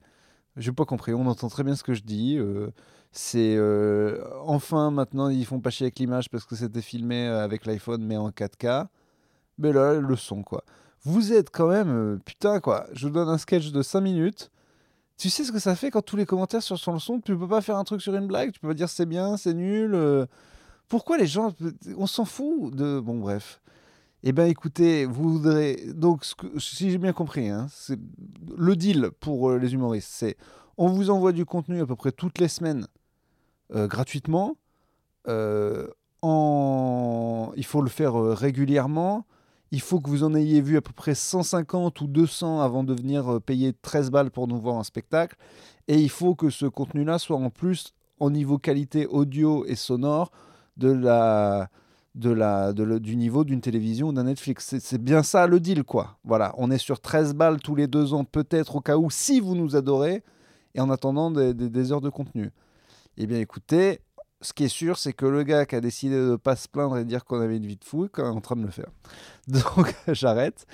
J'ai 0.55 0.71
pas 0.71 0.85
compris. 0.85 1.13
On 1.13 1.25
entend 1.27 1.49
très 1.49 1.63
bien 1.63 1.75
ce 1.75 1.83
que 1.83 1.93
je 1.93 2.03
dis. 2.03 2.37
euh, 2.37 2.69
c'est 3.11 3.55
euh, 3.57 4.23
enfin 4.43 4.91
maintenant 4.91 5.29
ils 5.29 5.45
font 5.45 5.59
pas 5.59 5.69
chier 5.69 5.85
avec 5.85 5.97
l'image 5.97 6.29
parce 6.29 6.45
que 6.45 6.55
c'était 6.55 6.81
filmé 6.81 7.25
avec 7.25 7.65
l'iPhone 7.65 8.03
mais 8.03 8.17
en 8.17 8.29
4K. 8.29 8.87
Mais 9.57 9.73
là 9.73 9.95
le 9.95 10.15
son 10.15 10.43
quoi. 10.43 10.63
Vous 11.03 11.33
êtes 11.33 11.49
quand 11.51 11.67
même 11.67 12.19
putain 12.25 12.59
quoi. 12.59 12.87
Je 12.93 13.07
vous 13.07 13.13
donne 13.13 13.29
un 13.29 13.37
sketch 13.37 13.71
de 13.71 13.81
5 13.81 14.01
minutes. 14.01 14.51
Tu 15.17 15.29
sais 15.29 15.43
ce 15.43 15.51
que 15.51 15.59
ça 15.59 15.75
fait 15.75 15.89
quand 15.89 16.01
tous 16.03 16.15
les 16.15 16.25
commentaires 16.27 16.61
sur 16.61 16.93
le 16.93 16.99
son, 16.99 17.19
tu 17.21 17.35
peux 17.35 17.47
pas 17.47 17.61
faire 17.61 17.77
un 17.77 17.83
truc 17.83 18.01
sur 18.01 18.13
une 18.15 18.27
blague, 18.27 18.51
tu 18.51 18.59
peux 18.59 18.67
pas 18.67 18.75
dire 18.75 18.89
c'est 18.89 19.07
bien, 19.07 19.35
c'est 19.37 19.53
nul. 19.53 19.97
Pourquoi 20.87 21.17
les 21.17 21.27
gens 21.27 21.53
on 21.97 22.07
s'en 22.07 22.25
fout 22.25 22.75
de 22.75 22.99
bon 22.99 23.19
bref. 23.19 23.61
Eh 24.29 24.33
bien, 24.33 24.47
écoutez, 24.47 25.05
vous 25.05 25.29
voudrez. 25.29 25.85
Donc, 25.93 26.25
si 26.57 26.91
j'ai 26.91 26.97
bien 26.97 27.13
compris, 27.13 27.47
hein, 27.47 27.67
le 28.57 28.75
deal 28.75 29.11
pour 29.21 29.51
euh, 29.51 29.57
les 29.57 29.73
humoristes, 29.73 30.09
c'est 30.11 30.35
on 30.75 30.89
vous 30.89 31.11
envoie 31.11 31.31
du 31.31 31.45
contenu 31.45 31.79
à 31.79 31.85
peu 31.85 31.95
près 31.95 32.11
toutes 32.11 32.37
les 32.39 32.49
semaines 32.49 32.87
euh, 33.73 33.87
gratuitement. 33.87 34.57
Euh, 35.29 35.87
en... 36.21 37.53
Il 37.55 37.63
faut 37.63 37.81
le 37.81 37.87
faire 37.87 38.15
régulièrement. 38.15 39.25
Il 39.71 39.79
faut 39.79 40.01
que 40.01 40.09
vous 40.09 40.25
en 40.25 40.35
ayez 40.35 40.59
vu 40.59 40.75
à 40.75 40.81
peu 40.81 40.91
près 40.91 41.15
150 41.15 42.01
ou 42.01 42.07
200 42.07 42.59
avant 42.59 42.83
de 42.83 42.93
venir 42.93 43.39
payer 43.41 43.71
13 43.71 44.11
balles 44.11 44.31
pour 44.31 44.49
nous 44.49 44.59
voir 44.59 44.75
un 44.75 44.83
spectacle. 44.83 45.37
Et 45.87 46.01
il 46.01 46.09
faut 46.09 46.35
que 46.35 46.49
ce 46.49 46.65
contenu-là 46.65 47.17
soit 47.17 47.37
en 47.37 47.49
plus, 47.49 47.93
au 48.19 48.29
niveau 48.29 48.57
qualité 48.57 49.07
audio 49.07 49.63
et 49.67 49.75
sonore, 49.75 50.31
de 50.75 50.91
la, 50.91 51.69
de 52.17 52.31
la, 52.31 52.73
de 52.73 52.83
le- 52.83 52.99
du 52.99 53.15
niveau 53.15 53.43
d'une 53.43 53.61
télévision 53.61 54.07
ou 54.09 54.13
d'un 54.13 54.23
Netflix. 54.23 54.75
C'est- 54.79 54.97
bien 54.97 55.23
ça 55.23 55.47
le 55.47 55.59
deal, 55.59 55.83
quoi. 55.83 56.17
Voilà, 56.23 56.53
on 56.57 56.71
est 56.71 56.77
sur 56.77 56.99
13 56.99 57.33
balles 57.33 57.59
tous 57.59 57.75
les 57.75 57.87
deux 57.87 58.13
ans, 58.13 58.23
peut-être 58.25 58.75
au 58.75 58.81
cas 58.81 58.97
où, 58.97 59.09
si 59.09 59.39
vous 59.39 59.55
nous 59.55 59.75
adorez, 59.75 60.23
et 60.75 60.81
en 60.81 60.89
attendant 60.89 61.31
des, 61.31 61.53
des- 61.53 61.91
heures 61.91 62.01
de 62.01 62.09
contenu. 62.09 62.51
Eh 63.17 63.25
bien, 63.27 63.39
écoutez, 63.39 64.01
ce 64.41 64.53
qui 64.53 64.63
est 64.65 64.67
sûr, 64.67 64.97
c'est 64.97 65.13
que 65.13 65.25
le 65.25 65.43
gars 65.43 65.65
qui 65.65 65.75
a 65.75 65.81
décidé 65.81 66.15
de 66.15 66.31
ne 66.31 66.35
pas 66.35 66.55
se 66.55 66.67
plaindre 66.67 66.97
et 66.97 67.05
dire 67.05 67.23
qu'on 67.25 67.39
avait 67.39 67.57
une 67.57 67.65
vie 67.65 67.77
de 67.77 67.83
fou 67.85 68.05
est 68.05 68.19
en 68.19 68.41
train 68.41 68.55
de 68.55 68.63
le 68.63 68.69
faire. 68.71 68.89
Donc, 69.47 69.95
j'arrête. 70.09 70.65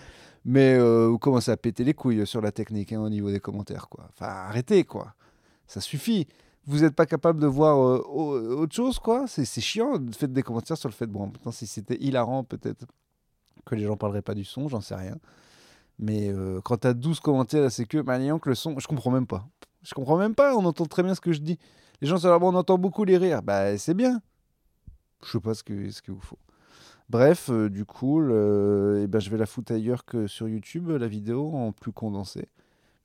Mais 0.45 0.73
euh, 0.77 1.07
vous 1.07 1.19
commencez 1.19 1.51
à 1.51 1.57
péter 1.57 1.85
les 1.85 1.93
couilles 1.93 2.27
sur 2.27 2.41
la 2.41 2.51
technique 2.51 2.91
hein, 2.91 2.99
au 3.01 3.09
niveau 3.09 3.31
des 3.31 3.39
commentaires, 3.39 3.87
quoi. 3.87 4.05
Enfin, 4.09 4.27
arrêtez, 4.27 4.83
quoi. 4.83 5.13
Ça 5.67 5.79
suffit. 5.79 6.27
Vous 6.65 6.79
n'êtes 6.79 6.95
pas 6.95 7.05
capable 7.05 7.39
de 7.41 7.47
voir 7.47 7.77
euh, 7.77 7.97
au- 8.07 8.61
autre 8.61 8.73
chose, 8.75 8.97
quoi. 8.99 9.25
C'est 9.27 9.45
chiant. 9.61 9.93
Faites 10.11 10.31
des 10.31 10.43
commentaires 10.43 10.77
sur 10.77 10.87
le 10.89 10.93
fait 10.93 11.07
bon. 11.07 11.27
Maintenant, 11.27 11.51
si 11.51 11.67
c'était 11.67 11.97
hilarant, 12.01 12.43
peut-être 12.43 12.85
que 13.65 13.75
les 13.75 13.83
gens 13.83 13.97
parleraient 13.97 14.21
pas 14.21 14.33
du 14.35 14.43
son, 14.45 14.67
j'en 14.69 14.81
sais 14.81 14.95
rien. 14.95 15.17
Mais 15.99 16.29
euh, 16.29 16.59
quand 16.63 16.77
tu 16.77 16.87
as 16.87 16.93
12 16.93 17.19
commentaires, 17.19 17.69
c'est 17.71 17.85
que, 17.85 17.97
maniant 17.97 18.39
que 18.39 18.49
le 18.49 18.55
son, 18.55 18.77
je 18.79 18.87
comprends 18.87 19.11
même 19.11 19.27
pas. 19.27 19.45
Je 19.83 19.93
comprends 19.93 20.17
même 20.17 20.35
pas, 20.35 20.55
on 20.55 20.63
entend 20.65 20.85
très 20.85 21.03
bien 21.03 21.13
ce 21.15 21.21
que 21.21 21.33
je 21.33 21.39
dis. 21.39 21.59
Les 22.01 22.07
gens 22.07 22.17
sont 22.17 22.29
là, 22.29 22.39
on 22.41 22.55
entend 22.55 22.77
beaucoup 22.77 23.03
les 23.03 23.17
rires. 23.17 23.43
Bah, 23.43 23.77
c'est 23.77 23.93
bien. 23.93 24.21
Je 25.25 25.31
sais 25.31 25.39
pas 25.39 25.53
ce 25.53 25.63
que 25.63 25.89
ce 25.91 26.01
qu'il 26.01 26.13
vous 26.13 26.21
faut. 26.21 26.39
Bref, 27.09 27.49
euh, 27.49 27.69
du 27.69 27.85
coup, 27.85 28.21
eh 28.21 29.07
ben, 29.07 29.19
je 29.19 29.29
vais 29.29 29.37
la 29.37 29.45
foutre 29.45 29.73
ailleurs 29.73 30.05
que 30.05 30.27
sur 30.27 30.47
YouTube, 30.47 30.89
la 30.89 31.07
vidéo 31.07 31.51
en 31.53 31.71
plus 31.73 31.91
condensée. 31.91 32.47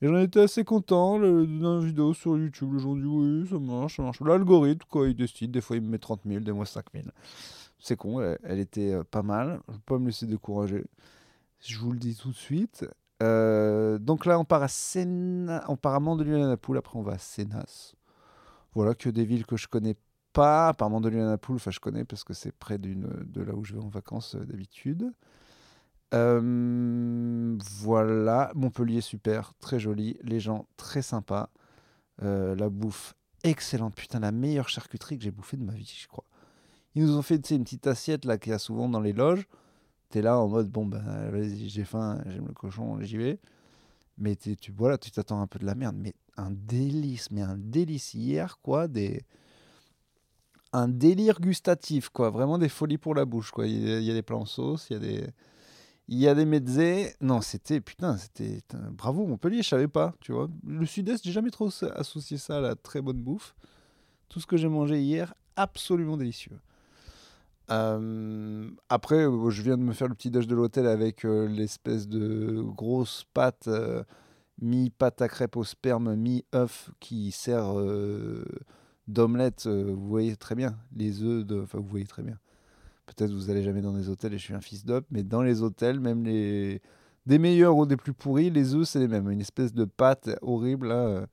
Et 0.01 0.07
j'en 0.07 0.17
étais 0.19 0.41
assez 0.41 0.63
content 0.63 1.19
d'une 1.19 1.79
vidéo 1.85 2.13
sur 2.13 2.37
YouTube. 2.37 2.73
Les 2.73 2.79
gens 2.79 2.95
disent 2.95 3.05
oui, 3.05 3.47
ça 3.49 3.59
marche, 3.59 3.97
ça 3.97 4.03
marche. 4.03 4.21
L'algorithme, 4.21 4.85
quoi, 4.89 5.07
il 5.07 5.15
décide. 5.15 5.51
Des 5.51 5.61
fois, 5.61 5.75
il 5.75 5.81
me 5.81 5.89
met 5.89 5.97
30 5.97 6.21
000, 6.25 6.39
des 6.39 6.53
mois 6.53 6.65
5 6.65 6.85
000. 6.93 7.05
C'est 7.79 7.97
con, 7.97 8.21
elle, 8.43 8.59
était 8.59 8.93
euh, 8.93 9.03
pas 9.03 9.23
mal. 9.23 9.61
Je 9.67 9.73
ne 9.73 9.77
vais 9.77 9.83
pas 9.85 9.97
me 9.97 10.07
laisser 10.07 10.25
décourager. 10.25 10.85
Je 11.59 11.77
vous 11.79 11.91
le 11.91 11.99
dis 11.99 12.15
tout 12.15 12.29
de 12.29 12.35
suite. 12.35 12.85
Euh, 13.21 13.97
donc 13.99 14.25
là, 14.25 14.39
on 14.39 14.45
part 14.45 14.63
à 14.63 14.69
Sénat, 14.69 15.65
on 15.67 15.75
part 15.75 15.95
à 15.95 15.99
Mandelieu-la-Napoule. 15.99 16.77
Après, 16.77 16.97
on 16.97 17.03
va 17.03 17.13
à 17.13 17.17
Sénas. 17.17 17.95
Voilà, 18.73 18.95
que 18.95 19.09
des 19.09 19.25
villes 19.25 19.45
que 19.45 19.57
je 19.57 19.67
connais 19.67 19.95
pas. 20.31 20.73
Par 20.73 20.89
Mandelieu-la-Napoule, 20.89 21.57
enfin, 21.57 21.71
je 21.71 21.79
connais 21.79 22.05
parce 22.05 22.23
que 22.23 22.33
c'est 22.33 22.51
près 22.51 22.77
de 22.77 23.41
là 23.41 23.53
où 23.53 23.63
je 23.65 23.73
vais 23.73 23.81
en 23.81 23.89
vacances 23.89 24.35
euh, 24.35 24.45
d'habitude. 24.45 25.11
Voilà, 26.11 27.01
Montpellier, 28.55 29.01
super, 29.01 29.53
très 29.59 29.79
joli. 29.79 30.17
Les 30.23 30.39
gens, 30.39 30.67
très 30.77 31.01
sympas. 31.01 31.49
Euh, 32.23 32.55
la 32.55 32.69
bouffe, 32.69 33.15
excellente. 33.43 33.95
Putain, 33.95 34.19
la 34.19 34.31
meilleure 34.31 34.69
charcuterie 34.69 35.17
que 35.17 35.23
j'ai 35.23 35.31
bouffée 35.31 35.57
de 35.57 35.63
ma 35.63 35.73
vie, 35.73 35.99
je 36.01 36.07
crois. 36.07 36.25
Ils 36.95 37.03
nous 37.03 37.15
ont 37.15 37.21
fait 37.21 37.49
une 37.51 37.63
petite 37.63 37.87
assiette 37.87 38.25
là 38.25 38.37
qu'il 38.37 38.51
y 38.51 38.55
a 38.55 38.59
souvent 38.59 38.89
dans 38.89 38.99
les 38.99 39.13
loges. 39.13 39.47
T'es 40.09 40.21
là 40.21 40.39
en 40.39 40.47
mode, 40.47 40.69
bon, 40.69 40.85
ben, 40.85 41.31
j'ai 41.45 41.83
faim, 41.83 42.21
j'aime 42.25 42.47
le 42.47 42.53
cochon, 42.53 42.99
j'y 43.01 43.17
vais. 43.17 43.39
Mais 44.17 44.35
tu 44.35 44.55
voilà, 44.75 44.97
tu 44.97 45.11
t'attends 45.11 45.41
un 45.41 45.47
peu 45.47 45.59
de 45.59 45.65
la 45.65 45.75
merde. 45.75 45.95
Mais 45.97 46.13
un 46.35 46.51
délice, 46.51 47.31
mais 47.31 47.41
un 47.41 47.57
délice 47.57 48.13
hier, 48.15 48.59
quoi. 48.61 48.87
Des... 48.87 49.21
Un 50.73 50.87
délire 50.87 51.39
gustatif, 51.39 52.09
quoi. 52.09 52.29
Vraiment 52.31 52.57
des 52.57 52.69
folies 52.69 52.97
pour 52.97 53.15
la 53.15 53.25
bouche, 53.25 53.51
quoi. 53.51 53.67
Il 53.67 53.87
y 53.87 53.93
a, 53.93 53.99
y 53.99 54.11
a 54.11 54.13
des 54.13 54.23
plats 54.23 54.37
en 54.37 54.45
sauce, 54.45 54.87
il 54.89 54.93
y 54.93 54.95
a 54.95 54.99
des. 54.99 55.27
Il 56.11 56.17
y 56.17 56.27
a 56.27 56.33
des 56.33 56.45
mezzés. 56.45 57.13
Non, 57.21 57.39
c'était. 57.39 57.79
Putain, 57.81 58.17
c'était. 58.17 58.61
Bravo, 58.91 59.27
Montpellier, 59.27 59.61
je 59.61 59.69
savais 59.69 59.87
pas, 59.87 60.15
tu 60.19 60.31
vois. 60.31 60.49
Le 60.65 60.85
Sud-Est, 60.87 61.23
j'ai 61.23 61.31
jamais 61.31 61.51
trop 61.51 61.69
associé 61.95 62.37
ça 62.37 62.57
à 62.57 62.61
la 62.61 62.75
très 62.75 62.99
bonne 62.99 63.21
bouffe. 63.21 63.53
Tout 64.27 64.39
ce 64.39 64.47
que 64.47 64.57
j'ai 64.57 64.69
mangé 64.69 64.99
hier, 64.99 65.35
absolument 65.55 66.17
délicieux. 66.17 66.57
Euh, 67.69 68.71
après, 68.89 69.27
euh, 69.27 69.51
je 69.51 69.61
viens 69.61 69.77
de 69.77 69.83
me 69.83 69.93
faire 69.93 70.07
le 70.07 70.15
petit 70.15 70.31
déj 70.31 70.47
de 70.47 70.55
l'hôtel 70.55 70.87
avec 70.87 71.25
euh, 71.25 71.47
l'espèce 71.47 72.07
de 72.07 72.63
grosse 72.63 73.25
pâte, 73.35 73.69
mi-pâte 74.61 75.21
à 75.21 75.27
crêpes 75.27 75.57
au 75.57 75.63
sperme, 75.63 76.15
mi-œuf 76.15 76.89
qui 76.99 77.29
sert 77.31 77.75
d'omelette. 79.07 79.67
vous 79.67 80.07
voyez 80.07 80.35
très 80.35 80.55
bien 80.55 80.75
les 80.95 81.21
œufs 81.21 81.45
de. 81.45 81.61
Enfin, 81.61 81.77
vous 81.77 81.87
voyez 81.87 82.07
très 82.07 82.23
bien. 82.23 82.39
Peut-être 83.15 83.31
vous 83.31 83.49
allez 83.49 83.63
jamais 83.63 83.81
dans 83.81 83.93
des 83.93 84.09
hôtels 84.09 84.33
et 84.33 84.37
je 84.37 84.43
suis 84.43 84.53
un 84.53 84.61
fils 84.61 84.85
d'up, 84.85 85.05
mais 85.11 85.23
dans 85.23 85.41
les 85.41 85.61
hôtels, 85.61 85.99
même 85.99 86.23
les 86.23 86.81
des 87.25 87.37
meilleurs 87.37 87.75
ou 87.77 87.85
des 87.85 87.97
plus 87.97 88.13
pourris, 88.13 88.49
les 88.49 88.73
œufs 88.73 88.87
c'est 88.87 88.99
les 88.99 89.07
mêmes. 89.07 89.29
Une 89.29 89.41
espèce 89.41 89.73
de 89.73 89.85
pâte 89.85 90.29
horrible 90.41 90.91
euh, 90.91 91.25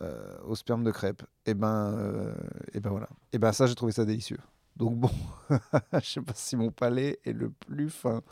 euh, 0.00 0.38
au 0.44 0.54
sperme 0.54 0.84
de 0.84 0.90
crêpe. 0.90 1.22
Et 1.46 1.54
ben, 1.54 1.94
euh, 1.96 2.34
et 2.74 2.80
ben 2.80 2.90
voilà. 2.90 3.08
Et 3.32 3.38
ben 3.38 3.52
ça, 3.52 3.66
j'ai 3.66 3.74
trouvé 3.74 3.92
ça 3.92 4.04
délicieux. 4.04 4.38
Donc 4.76 4.96
bon, 4.96 5.10
je 5.94 6.08
sais 6.08 6.20
pas 6.20 6.34
si 6.34 6.56
mon 6.56 6.70
palais 6.70 7.18
est 7.24 7.32
le 7.32 7.50
plus 7.50 7.90
fin, 7.90 8.22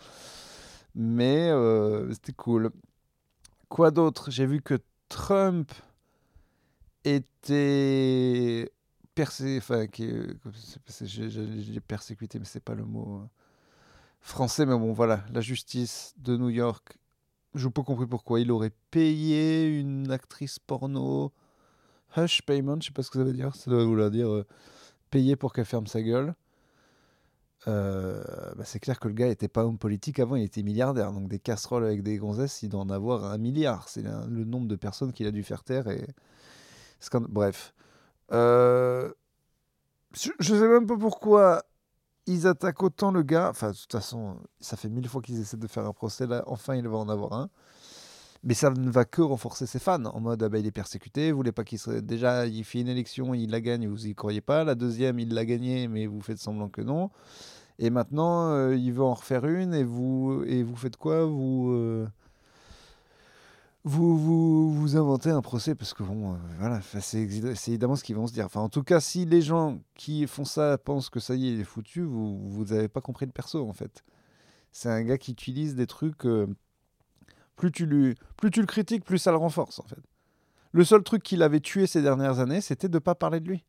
mais 0.94 1.50
c'était 2.12 2.32
cool. 2.32 2.70
Quoi 3.68 3.90
d'autre? 3.90 4.30
J'ai 4.30 4.46
vu 4.46 4.60
que 4.62 4.78
Trump 5.08 5.72
était 7.04 8.70
persé, 9.16 9.56
enfin, 9.58 9.88
qui 9.88 10.12
c'est- 10.87 11.06
j'ai 11.08 11.80
persécuté, 11.80 12.38
mais 12.38 12.44
c'est 12.44 12.61
pas 12.61 12.75
le 12.75 12.85
mot 12.85 13.23
euh, 13.23 13.26
français, 14.20 14.66
mais 14.66 14.78
bon, 14.78 14.92
voilà, 14.92 15.25
la 15.32 15.40
justice 15.40 16.14
de 16.18 16.37
New 16.37 16.50
York. 16.50 16.99
Je 17.54 17.66
n'ai 17.66 17.73
pas 17.73 17.82
pourquoi 17.82 18.40
il 18.40 18.52
aurait 18.52 18.73
payé 18.90 19.80
une 19.80 20.11
actrice 20.12 20.58
porno 20.58 21.32
hush 22.16 22.42
payment, 22.42 22.78
je 22.80 22.87
sais 22.88 22.92
pas 22.92 23.02
ce 23.02 23.11
que 23.11 23.18
ça 23.18 23.25
veut 23.25 23.32
dire. 23.32 23.54
Ça 23.56 23.70
doit 23.70 23.85
vouloir 23.85 24.11
dire 24.11 24.28
euh, 24.30 24.46
payer 25.11 25.37
pour 25.37 25.52
qu'elle 25.52 25.64
ferme 25.64 25.87
sa 25.87 26.02
gueule. 26.02 26.35
Euh, 27.68 28.23
bah, 28.56 28.64
c'est 28.64 28.78
clair 28.80 29.00
que 29.00 29.08
le 29.08 29.14
gars 29.14 29.28
était 29.28 29.49
pas 29.49 29.64
homme 29.64 29.78
politique 29.78 30.20
avant, 30.20 30.37
il 30.37 30.44
était 30.44 30.62
milliardaire. 30.62 31.12
Donc 31.12 31.28
des 31.28 31.38
casseroles 31.38 31.85
avec 31.85 32.02
des 32.02 32.18
gonzesses, 32.18 32.62
il 32.62 32.68
doit 32.68 32.80
en 32.80 32.90
avoir 32.90 33.25
un 33.25 33.38
milliard. 33.38 33.88
C'est 33.88 34.02
le 34.02 34.44
nombre 34.44 34.68
de 34.68 34.76
personnes 34.76 35.12
qu'il 35.12 35.26
a 35.26 35.30
dû 35.32 35.42
faire 35.42 35.64
taire. 35.64 35.88
Et... 35.88 36.06
Bref. 37.30 37.73
Euh, 38.33 39.12
Je, 40.12 40.30
je 40.40 40.54
sais 40.54 40.68
même 40.68 40.87
pas 40.87 40.97
pourquoi 40.97 41.62
ils 42.26 42.47
attaquent 42.47 42.83
autant 42.83 43.11
le 43.12 43.23
gars. 43.23 43.50
Enfin, 43.50 43.71
de 43.71 43.76
toute 43.76 43.92
façon, 43.92 44.38
ça 44.61 44.76
fait 44.76 44.88
mille 44.88 45.09
fois 45.09 45.21
qu'ils 45.21 45.40
essaient 45.40 45.56
de 45.59 45.66
faire 45.66 45.87
un 45.87 45.92
procès. 45.92 46.26
Enfin, 46.47 46.75
il 46.75 46.88
va 46.88 46.97
en 46.97 47.09
avoir 47.09 47.35
un. 47.35 47.50
Mais 48.42 48.54
ça 48.54 48.71
ne 48.71 48.90
va 48.90 49.04
que 49.04 49.23
renforcer 49.23 49.66
ses 49.66 49.78
fans. 49.78 50.04
En 50.04 50.21
mode, 50.21 50.42
ah 50.42 50.49
bah, 50.49 50.59
il 50.59 50.66
est 50.66 50.71
persécuté. 50.73 51.30
Vous 51.30 51.37
voulez 51.37 51.52
pas 51.52 51.64
qu'il 51.64 51.78
serait. 51.78 52.02
Déjà, 52.02 52.47
il 52.47 52.64
fait 52.64 52.80
une 52.80 52.88
élection, 52.88 53.35
il 53.35 53.50
la 53.50 53.61
gagne, 53.61 53.88
vous 53.88 54.06
y 54.06 54.14
croyez 54.14 54.40
pas. 54.40 54.64
La 54.64 54.75
deuxième, 54.75 55.18
il 55.18 55.35
l'a 55.35 55.45
gagnée, 55.45 55.88
mais 55.88 56.06
vous 56.06 56.21
faites 56.21 56.38
semblant 56.38 56.68
que 56.68 56.80
non. 56.83 57.11
Et 57.78 57.90
maintenant, 57.90 58.50
euh, 58.52 58.75
il 58.76 58.92
veut 58.92 59.02
en 59.02 59.14
refaire 59.14 59.45
une, 59.47 59.75
et 59.75 59.85
vous, 59.85 60.42
et 60.47 60.62
vous 60.62 60.76
faites 60.76 60.97
quoi? 60.97 61.25
Vous, 61.26 61.71
euh, 61.73 62.09
vous, 63.88 64.73
vous, 64.73 64.97
inventez 64.97 65.31
un 65.31 65.43
procès, 65.43 65.76
parce 65.76 65.95
que 65.95 66.02
bon, 66.02 66.35
euh, 66.35 66.37
voilà, 66.59 66.81
c'est 67.00 67.21
évidemment 67.21 67.95
ce 67.95 68.02
qu'ils 68.02 68.16
vont 68.16 68.26
se 68.26 68.33
dire. 68.33 68.45
Enfin, 68.47 68.61
en 68.61 68.69
tout 68.69 68.83
cas, 68.83 68.99
si 68.99 69.25
les 69.26 69.40
gens 69.40 69.78
qui 69.95 70.26
font 70.26 70.45
ça 70.45 70.76
pensent 70.76 71.09
que 71.09 71.21
ça 71.21 71.37
y 71.37 71.47
est, 71.47 71.52
il 71.52 71.61
est 71.61 71.64
foutu, 71.64 72.02
vous 72.02 72.37
vous 72.50 72.88
pas 72.88 73.00
compris 73.00 73.26
le 73.26 73.33
perso, 73.33 73.64
en 73.69 73.73
fait. 73.73 74.02
C'est 74.73 74.88
un 74.88 75.05
gars 75.05 75.19
qui 75.19 75.31
utilise 75.31 75.76
des 75.76 75.87
trucs. 75.87 76.26
euh, 76.26 76.49
plus, 77.55 77.71
tu 77.71 77.87
lui, 77.87 78.16
plus 78.37 78.50
tu 78.50 78.61
le 78.61 78.66
critiques, 78.66 79.05
plus 79.05 79.19
ça 79.19 79.31
le 79.31 79.37
renforce, 79.37 79.78
en 79.78 79.85
fait. 79.85 80.02
Le 80.73 80.85
seul 80.85 81.05
truc 81.05 81.23
qu'il 81.23 81.43
avait 81.45 81.61
tué 81.61 81.87
ces 81.87 82.02
dernières 82.02 82.40
années, 82.40 82.61
c'était 82.61 82.88
de 82.88 82.95
ne 82.97 82.99
pas 82.99 83.14
parler 83.14 83.38
de 83.38 83.49
lui. 83.49 83.64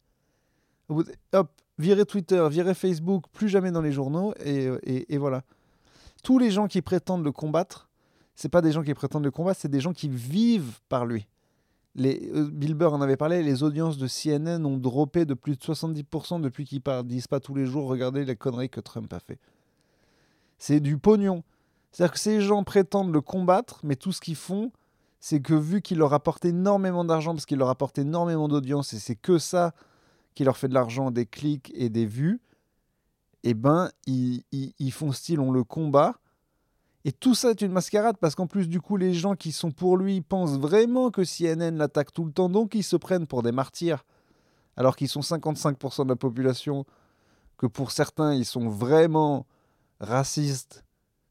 Hop, 0.89 1.51
virer 1.77 2.05
Twitter, 2.05 2.43
virer 2.49 2.73
Facebook, 2.73 3.25
plus 3.31 3.49
jamais 3.49 3.69
dans 3.69 3.83
les 3.83 3.91
journaux, 3.91 4.33
et- 4.43 5.13
et 5.13 5.17
voilà. 5.19 5.43
Tous 6.23 6.39
les 6.39 6.49
gens 6.49 6.67
qui 6.67 6.81
prétendent 6.81 7.23
le 7.23 7.31
combattre, 7.31 7.86
c'est 8.37 8.49
pas 8.49 8.61
des 8.61 8.71
gens 8.71 8.83
qui 8.83 8.93
prétendent 8.93 9.25
le 9.25 9.31
combattre, 9.31 9.59
c'est 9.59 9.67
des 9.67 9.81
gens 9.81 9.93
qui 9.93 10.07
vivent 10.07 10.79
par 10.87 11.05
lui. 11.05 11.27
Les, 11.95 12.29
euh, 12.35 12.47
Bill 12.49 12.75
Burr 12.75 12.93
en 12.93 13.01
avait 13.01 13.17
parlé, 13.17 13.41
les 13.41 13.63
audiences 13.63 13.97
de 13.97 14.07
CNN 14.07 14.63
ont 14.63 14.77
droppé 14.77 15.25
de 15.25 15.33
plus 15.33 15.57
de 15.57 15.61
70% 15.61 16.39
depuis 16.39 16.63
qu'ils 16.63 16.83
ne 16.85 17.01
disent 17.01 17.27
pas 17.27 17.39
tous 17.39 17.55
les 17.55 17.65
jours 17.65 17.87
regardez 17.87 18.23
les 18.23 18.35
conneries 18.35 18.69
que 18.69 18.79
Trump 18.79 19.11
a 19.11 19.19
fait. 19.19 19.39
C'est 20.59 20.79
du 20.79 20.99
pognon. 20.99 21.43
C'est-à-dire 21.91 22.13
que 22.13 22.19
ces 22.19 22.41
gens 22.41 22.63
prétendent 22.63 23.11
le 23.11 23.21
combattre, 23.21 23.79
mais 23.83 23.95
tout 23.95 24.11
ce 24.11 24.21
qu'ils 24.21 24.35
font, 24.35 24.71
c'est 25.19 25.41
que 25.41 25.55
vu 25.55 25.81
qu'il 25.81 25.97
leur 25.97 26.13
apporte 26.13 26.45
énormément 26.45 27.03
d'argent, 27.03 27.33
parce 27.33 27.47
qu'il 27.47 27.57
leur 27.57 27.69
apporte 27.69 27.97
énormément 27.97 28.47
d'audience, 28.47 28.93
et 28.93 28.99
c'est 28.99 29.15
que 29.15 29.39
ça 29.39 29.73
qui 30.35 30.43
leur 30.43 30.57
fait 30.57 30.67
de 30.67 30.75
l'argent, 30.75 31.09
des 31.09 31.25
clics 31.25 31.71
et 31.73 31.89
des 31.89 32.05
vues, 32.05 32.39
eh 33.41 33.55
ben, 33.55 33.89
ils, 34.05 34.43
ils, 34.51 34.91
font 34.91 35.11
style, 35.11 35.39
on 35.39 35.51
le 35.51 35.63
combat. 35.63 36.19
Et 37.07 37.13
tout 37.13 37.35
ça 37.35 37.51
est 37.51 37.61
une 37.61 37.71
mascarade, 37.71 38.17
parce 38.19 38.35
qu'en 38.35 38.47
plus, 38.47 38.67
du 38.67 38.81
coup, 38.81 38.97
les 38.97 39.13
gens 39.13 39.35
qui 39.35 39.53
sont 39.53 39.71
pour 39.71 39.95
lui 39.95 40.19
pensent 40.19 40.59
vraiment 40.59 41.09
que 41.09 41.21
CNN 41.23 41.77
l'attaque 41.77 42.11
tout 42.11 42.25
le 42.25 42.33
temps, 42.33 42.49
donc 42.49 42.75
ils 42.75 42.83
se 42.83 42.97
prennent 42.97 43.27
pour 43.27 43.43
des 43.43 43.53
martyrs, 43.53 44.03
alors 44.75 44.97
qu'ils 44.97 45.07
sont 45.07 45.21
55% 45.21 46.03
de 46.03 46.09
la 46.09 46.17
population, 46.17 46.85
que 47.57 47.65
pour 47.65 47.91
certains, 47.91 48.33
ils 48.33 48.43
sont 48.43 48.67
vraiment 48.67 49.45
racistes. 50.01 50.83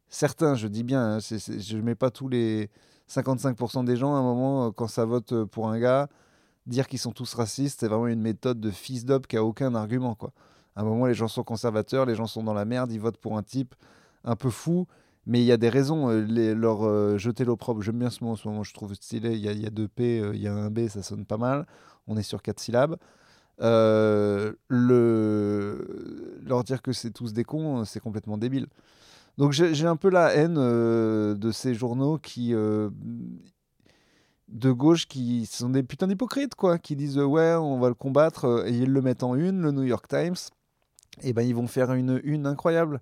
Certains, 0.09 0.55
je 0.55 0.67
dis 0.67 0.83
bien, 0.83 1.17
hein, 1.17 1.19
je 1.21 1.77
ne 1.77 1.83
mets 1.83 1.95
pas 1.95 2.11
tous 2.11 2.31
les 2.31 2.71
55% 3.11 3.85
des 3.85 3.99
gens, 3.99 4.15
à 4.15 4.19
un 4.21 4.23
moment, 4.23 4.73
quand 4.73 4.89
ça 4.89 5.05
vote 5.05 5.45
pour 5.45 5.69
un 5.69 5.79
gars, 5.79 6.09
dire 6.65 6.89
qu'ils 6.89 7.01
sont 7.01 7.13
tous 7.13 7.35
racistes, 7.35 7.81
c'est 7.81 7.89
vraiment 7.89 8.07
une 8.07 8.23
méthode 8.23 8.61
de 8.61 8.71
fils 8.71 9.05
d'op 9.05 9.27
qui 9.27 9.37
a 9.37 9.45
aucun 9.45 9.75
argument, 9.75 10.15
quoi. 10.15 10.33
À 10.75 10.81
un 10.81 10.85
moment, 10.85 11.05
les 11.05 11.13
gens 11.13 11.29
sont 11.29 11.45
conservateurs, 11.45 12.07
les 12.07 12.15
gens 12.15 12.27
sont 12.27 12.43
dans 12.43 12.55
la 12.55 12.65
merde, 12.65 12.91
ils 12.93 12.99
votent 12.99 13.19
pour 13.19 13.37
un 13.37 13.43
type 13.43 13.75
un 14.25 14.37
peu 14.37 14.49
fou, 14.49 14.87
mais 15.27 15.41
il 15.41 15.45
y 15.45 15.53
a 15.53 15.57
des 15.57 15.69
raisons. 15.69 16.11
Euh, 16.11 16.21
les, 16.23 16.55
leur 16.55 16.87
euh, 16.87 17.19
jeter 17.19 17.45
l'opprobre, 17.45 17.83
j'aime 17.83 17.99
bien 17.99 18.11
ce 18.11 18.25
mot 18.25 18.31
en 18.31 18.37
ce 18.37 18.49
moment, 18.49 18.63
je 18.63 18.73
trouve 18.73 18.95
stylé. 18.95 19.35
Il 19.35 19.41
y 19.41 19.49
a, 19.49 19.53
y 19.53 19.67
a 19.67 19.71
deux 19.71 19.89
P, 19.89 20.21
euh, 20.21 20.35
il 20.35 20.41
y 20.41 20.49
a 20.49 20.55
un 20.55 20.71
B, 20.71 20.89
ça 20.89 21.03
sonne 21.03 21.27
pas 21.27 21.37
mal. 21.37 21.67
On 22.07 22.17
est 22.17 22.23
sur 22.23 22.43
quatre 22.43 22.61
syllabes. 22.61 22.97
le... 23.59 24.57
Leur 26.45 26.65
dire 26.65 26.81
que 26.83 26.93
c'est 26.93 27.11
tous 27.11 27.33
des 27.33 27.45
cons, 27.45 27.85
c'est 27.85 28.01
complètement 28.01 28.39
débile. 28.39 28.69
Donc 29.39 29.53
j'ai 29.53 29.87
un 29.87 29.97
peu 29.97 30.09
la 30.09 30.35
haine 30.35 30.55
de 30.55 31.51
ces 31.53 31.75
journaux 31.75 32.19
qui 32.19 32.55
de 34.49 34.71
gauche 34.71 35.07
qui 35.09 35.45
sont 35.47 35.71
des 35.71 35.83
putains 35.83 36.07
d'hypocrites, 36.07 36.55
quoi, 36.55 36.79
qui 36.79 36.97
disent 36.97 37.19
ouais, 37.19 37.55
on 37.55 37.79
va 37.79 37.89
le 37.89 37.95
combattre, 37.95 38.65
et 38.67 38.71
ils 38.71 38.91
le 38.91 39.03
mettent 39.03 39.25
en 39.25 39.35
une, 39.35 39.61
le 39.61 39.73
New 39.73 39.83
York 39.83 40.07
Times 40.09 40.37
et 41.23 41.33
ben 41.33 41.43
ils 41.43 41.55
vont 41.55 41.67
faire 41.67 41.93
une 41.93 42.21
une 42.25 42.47
incroyable. 42.47 43.01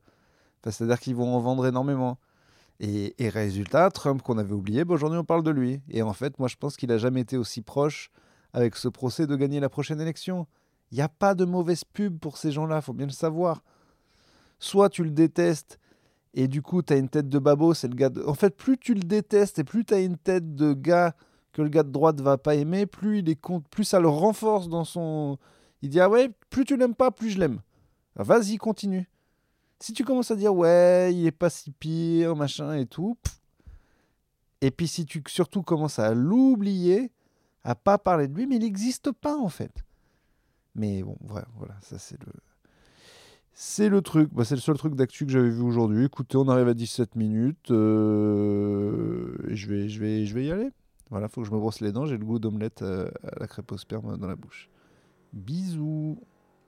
C'est-à-dire 0.70 1.00
qu'ils 1.00 1.16
vont 1.16 1.34
en 1.34 1.40
vendre 1.40 1.66
énormément. 1.66 2.18
Et, 2.80 3.14
résultat, 3.28 3.90
Trump 3.90 4.20
qu'on 4.22 4.36
avait 4.36 4.52
oublié, 4.52 4.84
ben 4.84 4.94
aujourd'hui 4.94 5.18
on 5.18 5.24
parle 5.24 5.42
de 5.42 5.50
lui. 5.50 5.80
Et 5.90 6.02
en 6.02 6.12
fait, 6.12 6.38
moi 6.38 6.48
je 6.48 6.56
pense 6.56 6.76
qu'il 6.76 6.90
a 6.92 6.98
jamais 6.98 7.20
été 7.20 7.36
aussi 7.36 7.62
proche 7.62 8.10
avec 8.52 8.76
ce 8.76 8.88
procès 8.88 9.26
de 9.26 9.36
gagner 9.36 9.60
la 9.60 9.68
prochaine 9.68 10.00
élection. 10.00 10.46
Il 10.90 10.96
n'y 10.96 11.02
a 11.02 11.08
pas 11.08 11.34
de 11.34 11.44
mauvaise 11.44 11.84
pub 11.84 12.18
pour 12.18 12.36
ces 12.36 12.50
gens-là, 12.50 12.80
faut 12.80 12.92
bien 12.92 13.06
le 13.06 13.12
savoir. 13.12 13.62
Soit 14.58 14.90
tu 14.90 15.04
le 15.04 15.10
détestes 15.10 15.78
et 16.34 16.48
du 16.48 16.62
coup 16.62 16.82
tu 16.82 16.92
as 16.92 16.96
une 16.96 17.08
tête 17.08 17.28
de 17.28 17.38
babo, 17.38 17.74
c'est 17.74 17.88
le 17.88 17.94
gars 17.94 18.10
En 18.26 18.34
fait, 18.34 18.56
plus 18.56 18.76
tu 18.76 18.94
le 18.94 19.02
détestes 19.02 19.58
et 19.60 19.64
plus 19.64 19.84
tu 19.84 19.94
as 19.94 20.00
une 20.00 20.16
tête 20.16 20.54
de 20.54 20.72
gars 20.72 21.14
que 21.52 21.62
le 21.62 21.68
gars 21.68 21.84
de 21.84 21.90
droite 21.90 22.20
va 22.20 22.38
pas 22.38 22.56
aimer, 22.56 22.86
plus 22.86 23.20
il 23.20 23.30
est 23.30 23.40
plus 23.70 23.84
ça 23.84 24.00
le 24.00 24.08
renforce 24.08 24.68
dans 24.68 24.84
son... 24.84 25.38
Il 25.82 25.90
dit 25.90 26.00
ah 26.00 26.08
ouais, 26.08 26.30
plus 26.50 26.64
tu 26.64 26.76
l'aimes 26.76 26.94
pas, 26.94 27.12
plus 27.12 27.30
je 27.30 27.38
l'aime. 27.38 27.60
Vas-y, 28.16 28.56
continue. 28.56 29.08
Si 29.84 29.92
tu 29.92 30.02
commences 30.02 30.30
à 30.30 30.36
dire 30.36 30.54
ouais, 30.54 31.14
il 31.14 31.26
est 31.26 31.30
pas 31.30 31.50
si 31.50 31.70
pire, 31.70 32.34
machin 32.34 32.74
et 32.74 32.86
tout, 32.86 33.18
et 34.62 34.70
puis 34.70 34.88
si 34.88 35.04
tu 35.04 35.22
surtout 35.26 35.60
commences 35.60 35.98
à 35.98 36.14
l'oublier, 36.14 37.12
à 37.64 37.74
pas 37.74 37.98
parler 37.98 38.26
de 38.26 38.34
lui, 38.34 38.46
mais 38.46 38.56
il 38.56 38.62
n'existe 38.62 39.12
pas 39.12 39.36
en 39.36 39.50
fait. 39.50 39.84
Mais 40.74 41.02
bon, 41.02 41.18
voilà, 41.20 41.46
voilà 41.58 41.74
ça 41.82 41.98
c'est 41.98 42.18
le. 42.18 42.32
C'est 43.52 43.90
le 43.90 44.00
truc, 44.00 44.30
bah, 44.32 44.46
c'est 44.46 44.54
le 44.54 44.62
seul 44.62 44.78
truc 44.78 44.94
d'actu 44.94 45.26
que 45.26 45.32
j'avais 45.32 45.50
vu 45.50 45.60
aujourd'hui. 45.60 46.06
Écoutez, 46.06 46.38
on 46.38 46.48
arrive 46.48 46.68
à 46.68 46.74
17 46.74 47.14
minutes. 47.16 47.70
Euh, 47.70 49.36
je 49.48 49.68
vais, 49.68 49.90
je, 49.90 50.00
vais, 50.00 50.24
je 50.24 50.34
vais 50.34 50.46
y 50.46 50.50
aller. 50.50 50.70
Voilà, 51.10 51.28
faut 51.28 51.42
que 51.42 51.46
je 51.46 51.52
me 51.52 51.58
brosse 51.58 51.82
les 51.82 51.92
dents. 51.92 52.06
J'ai 52.06 52.16
le 52.16 52.24
goût 52.24 52.38
d'omelette 52.38 52.80
euh, 52.80 53.10
à 53.22 53.38
la 53.38 53.46
crêpe 53.46 53.70
au 53.70 53.76
sperme 53.76 54.16
dans 54.16 54.28
la 54.28 54.36
bouche. 54.36 54.70
Bisous 55.34 56.18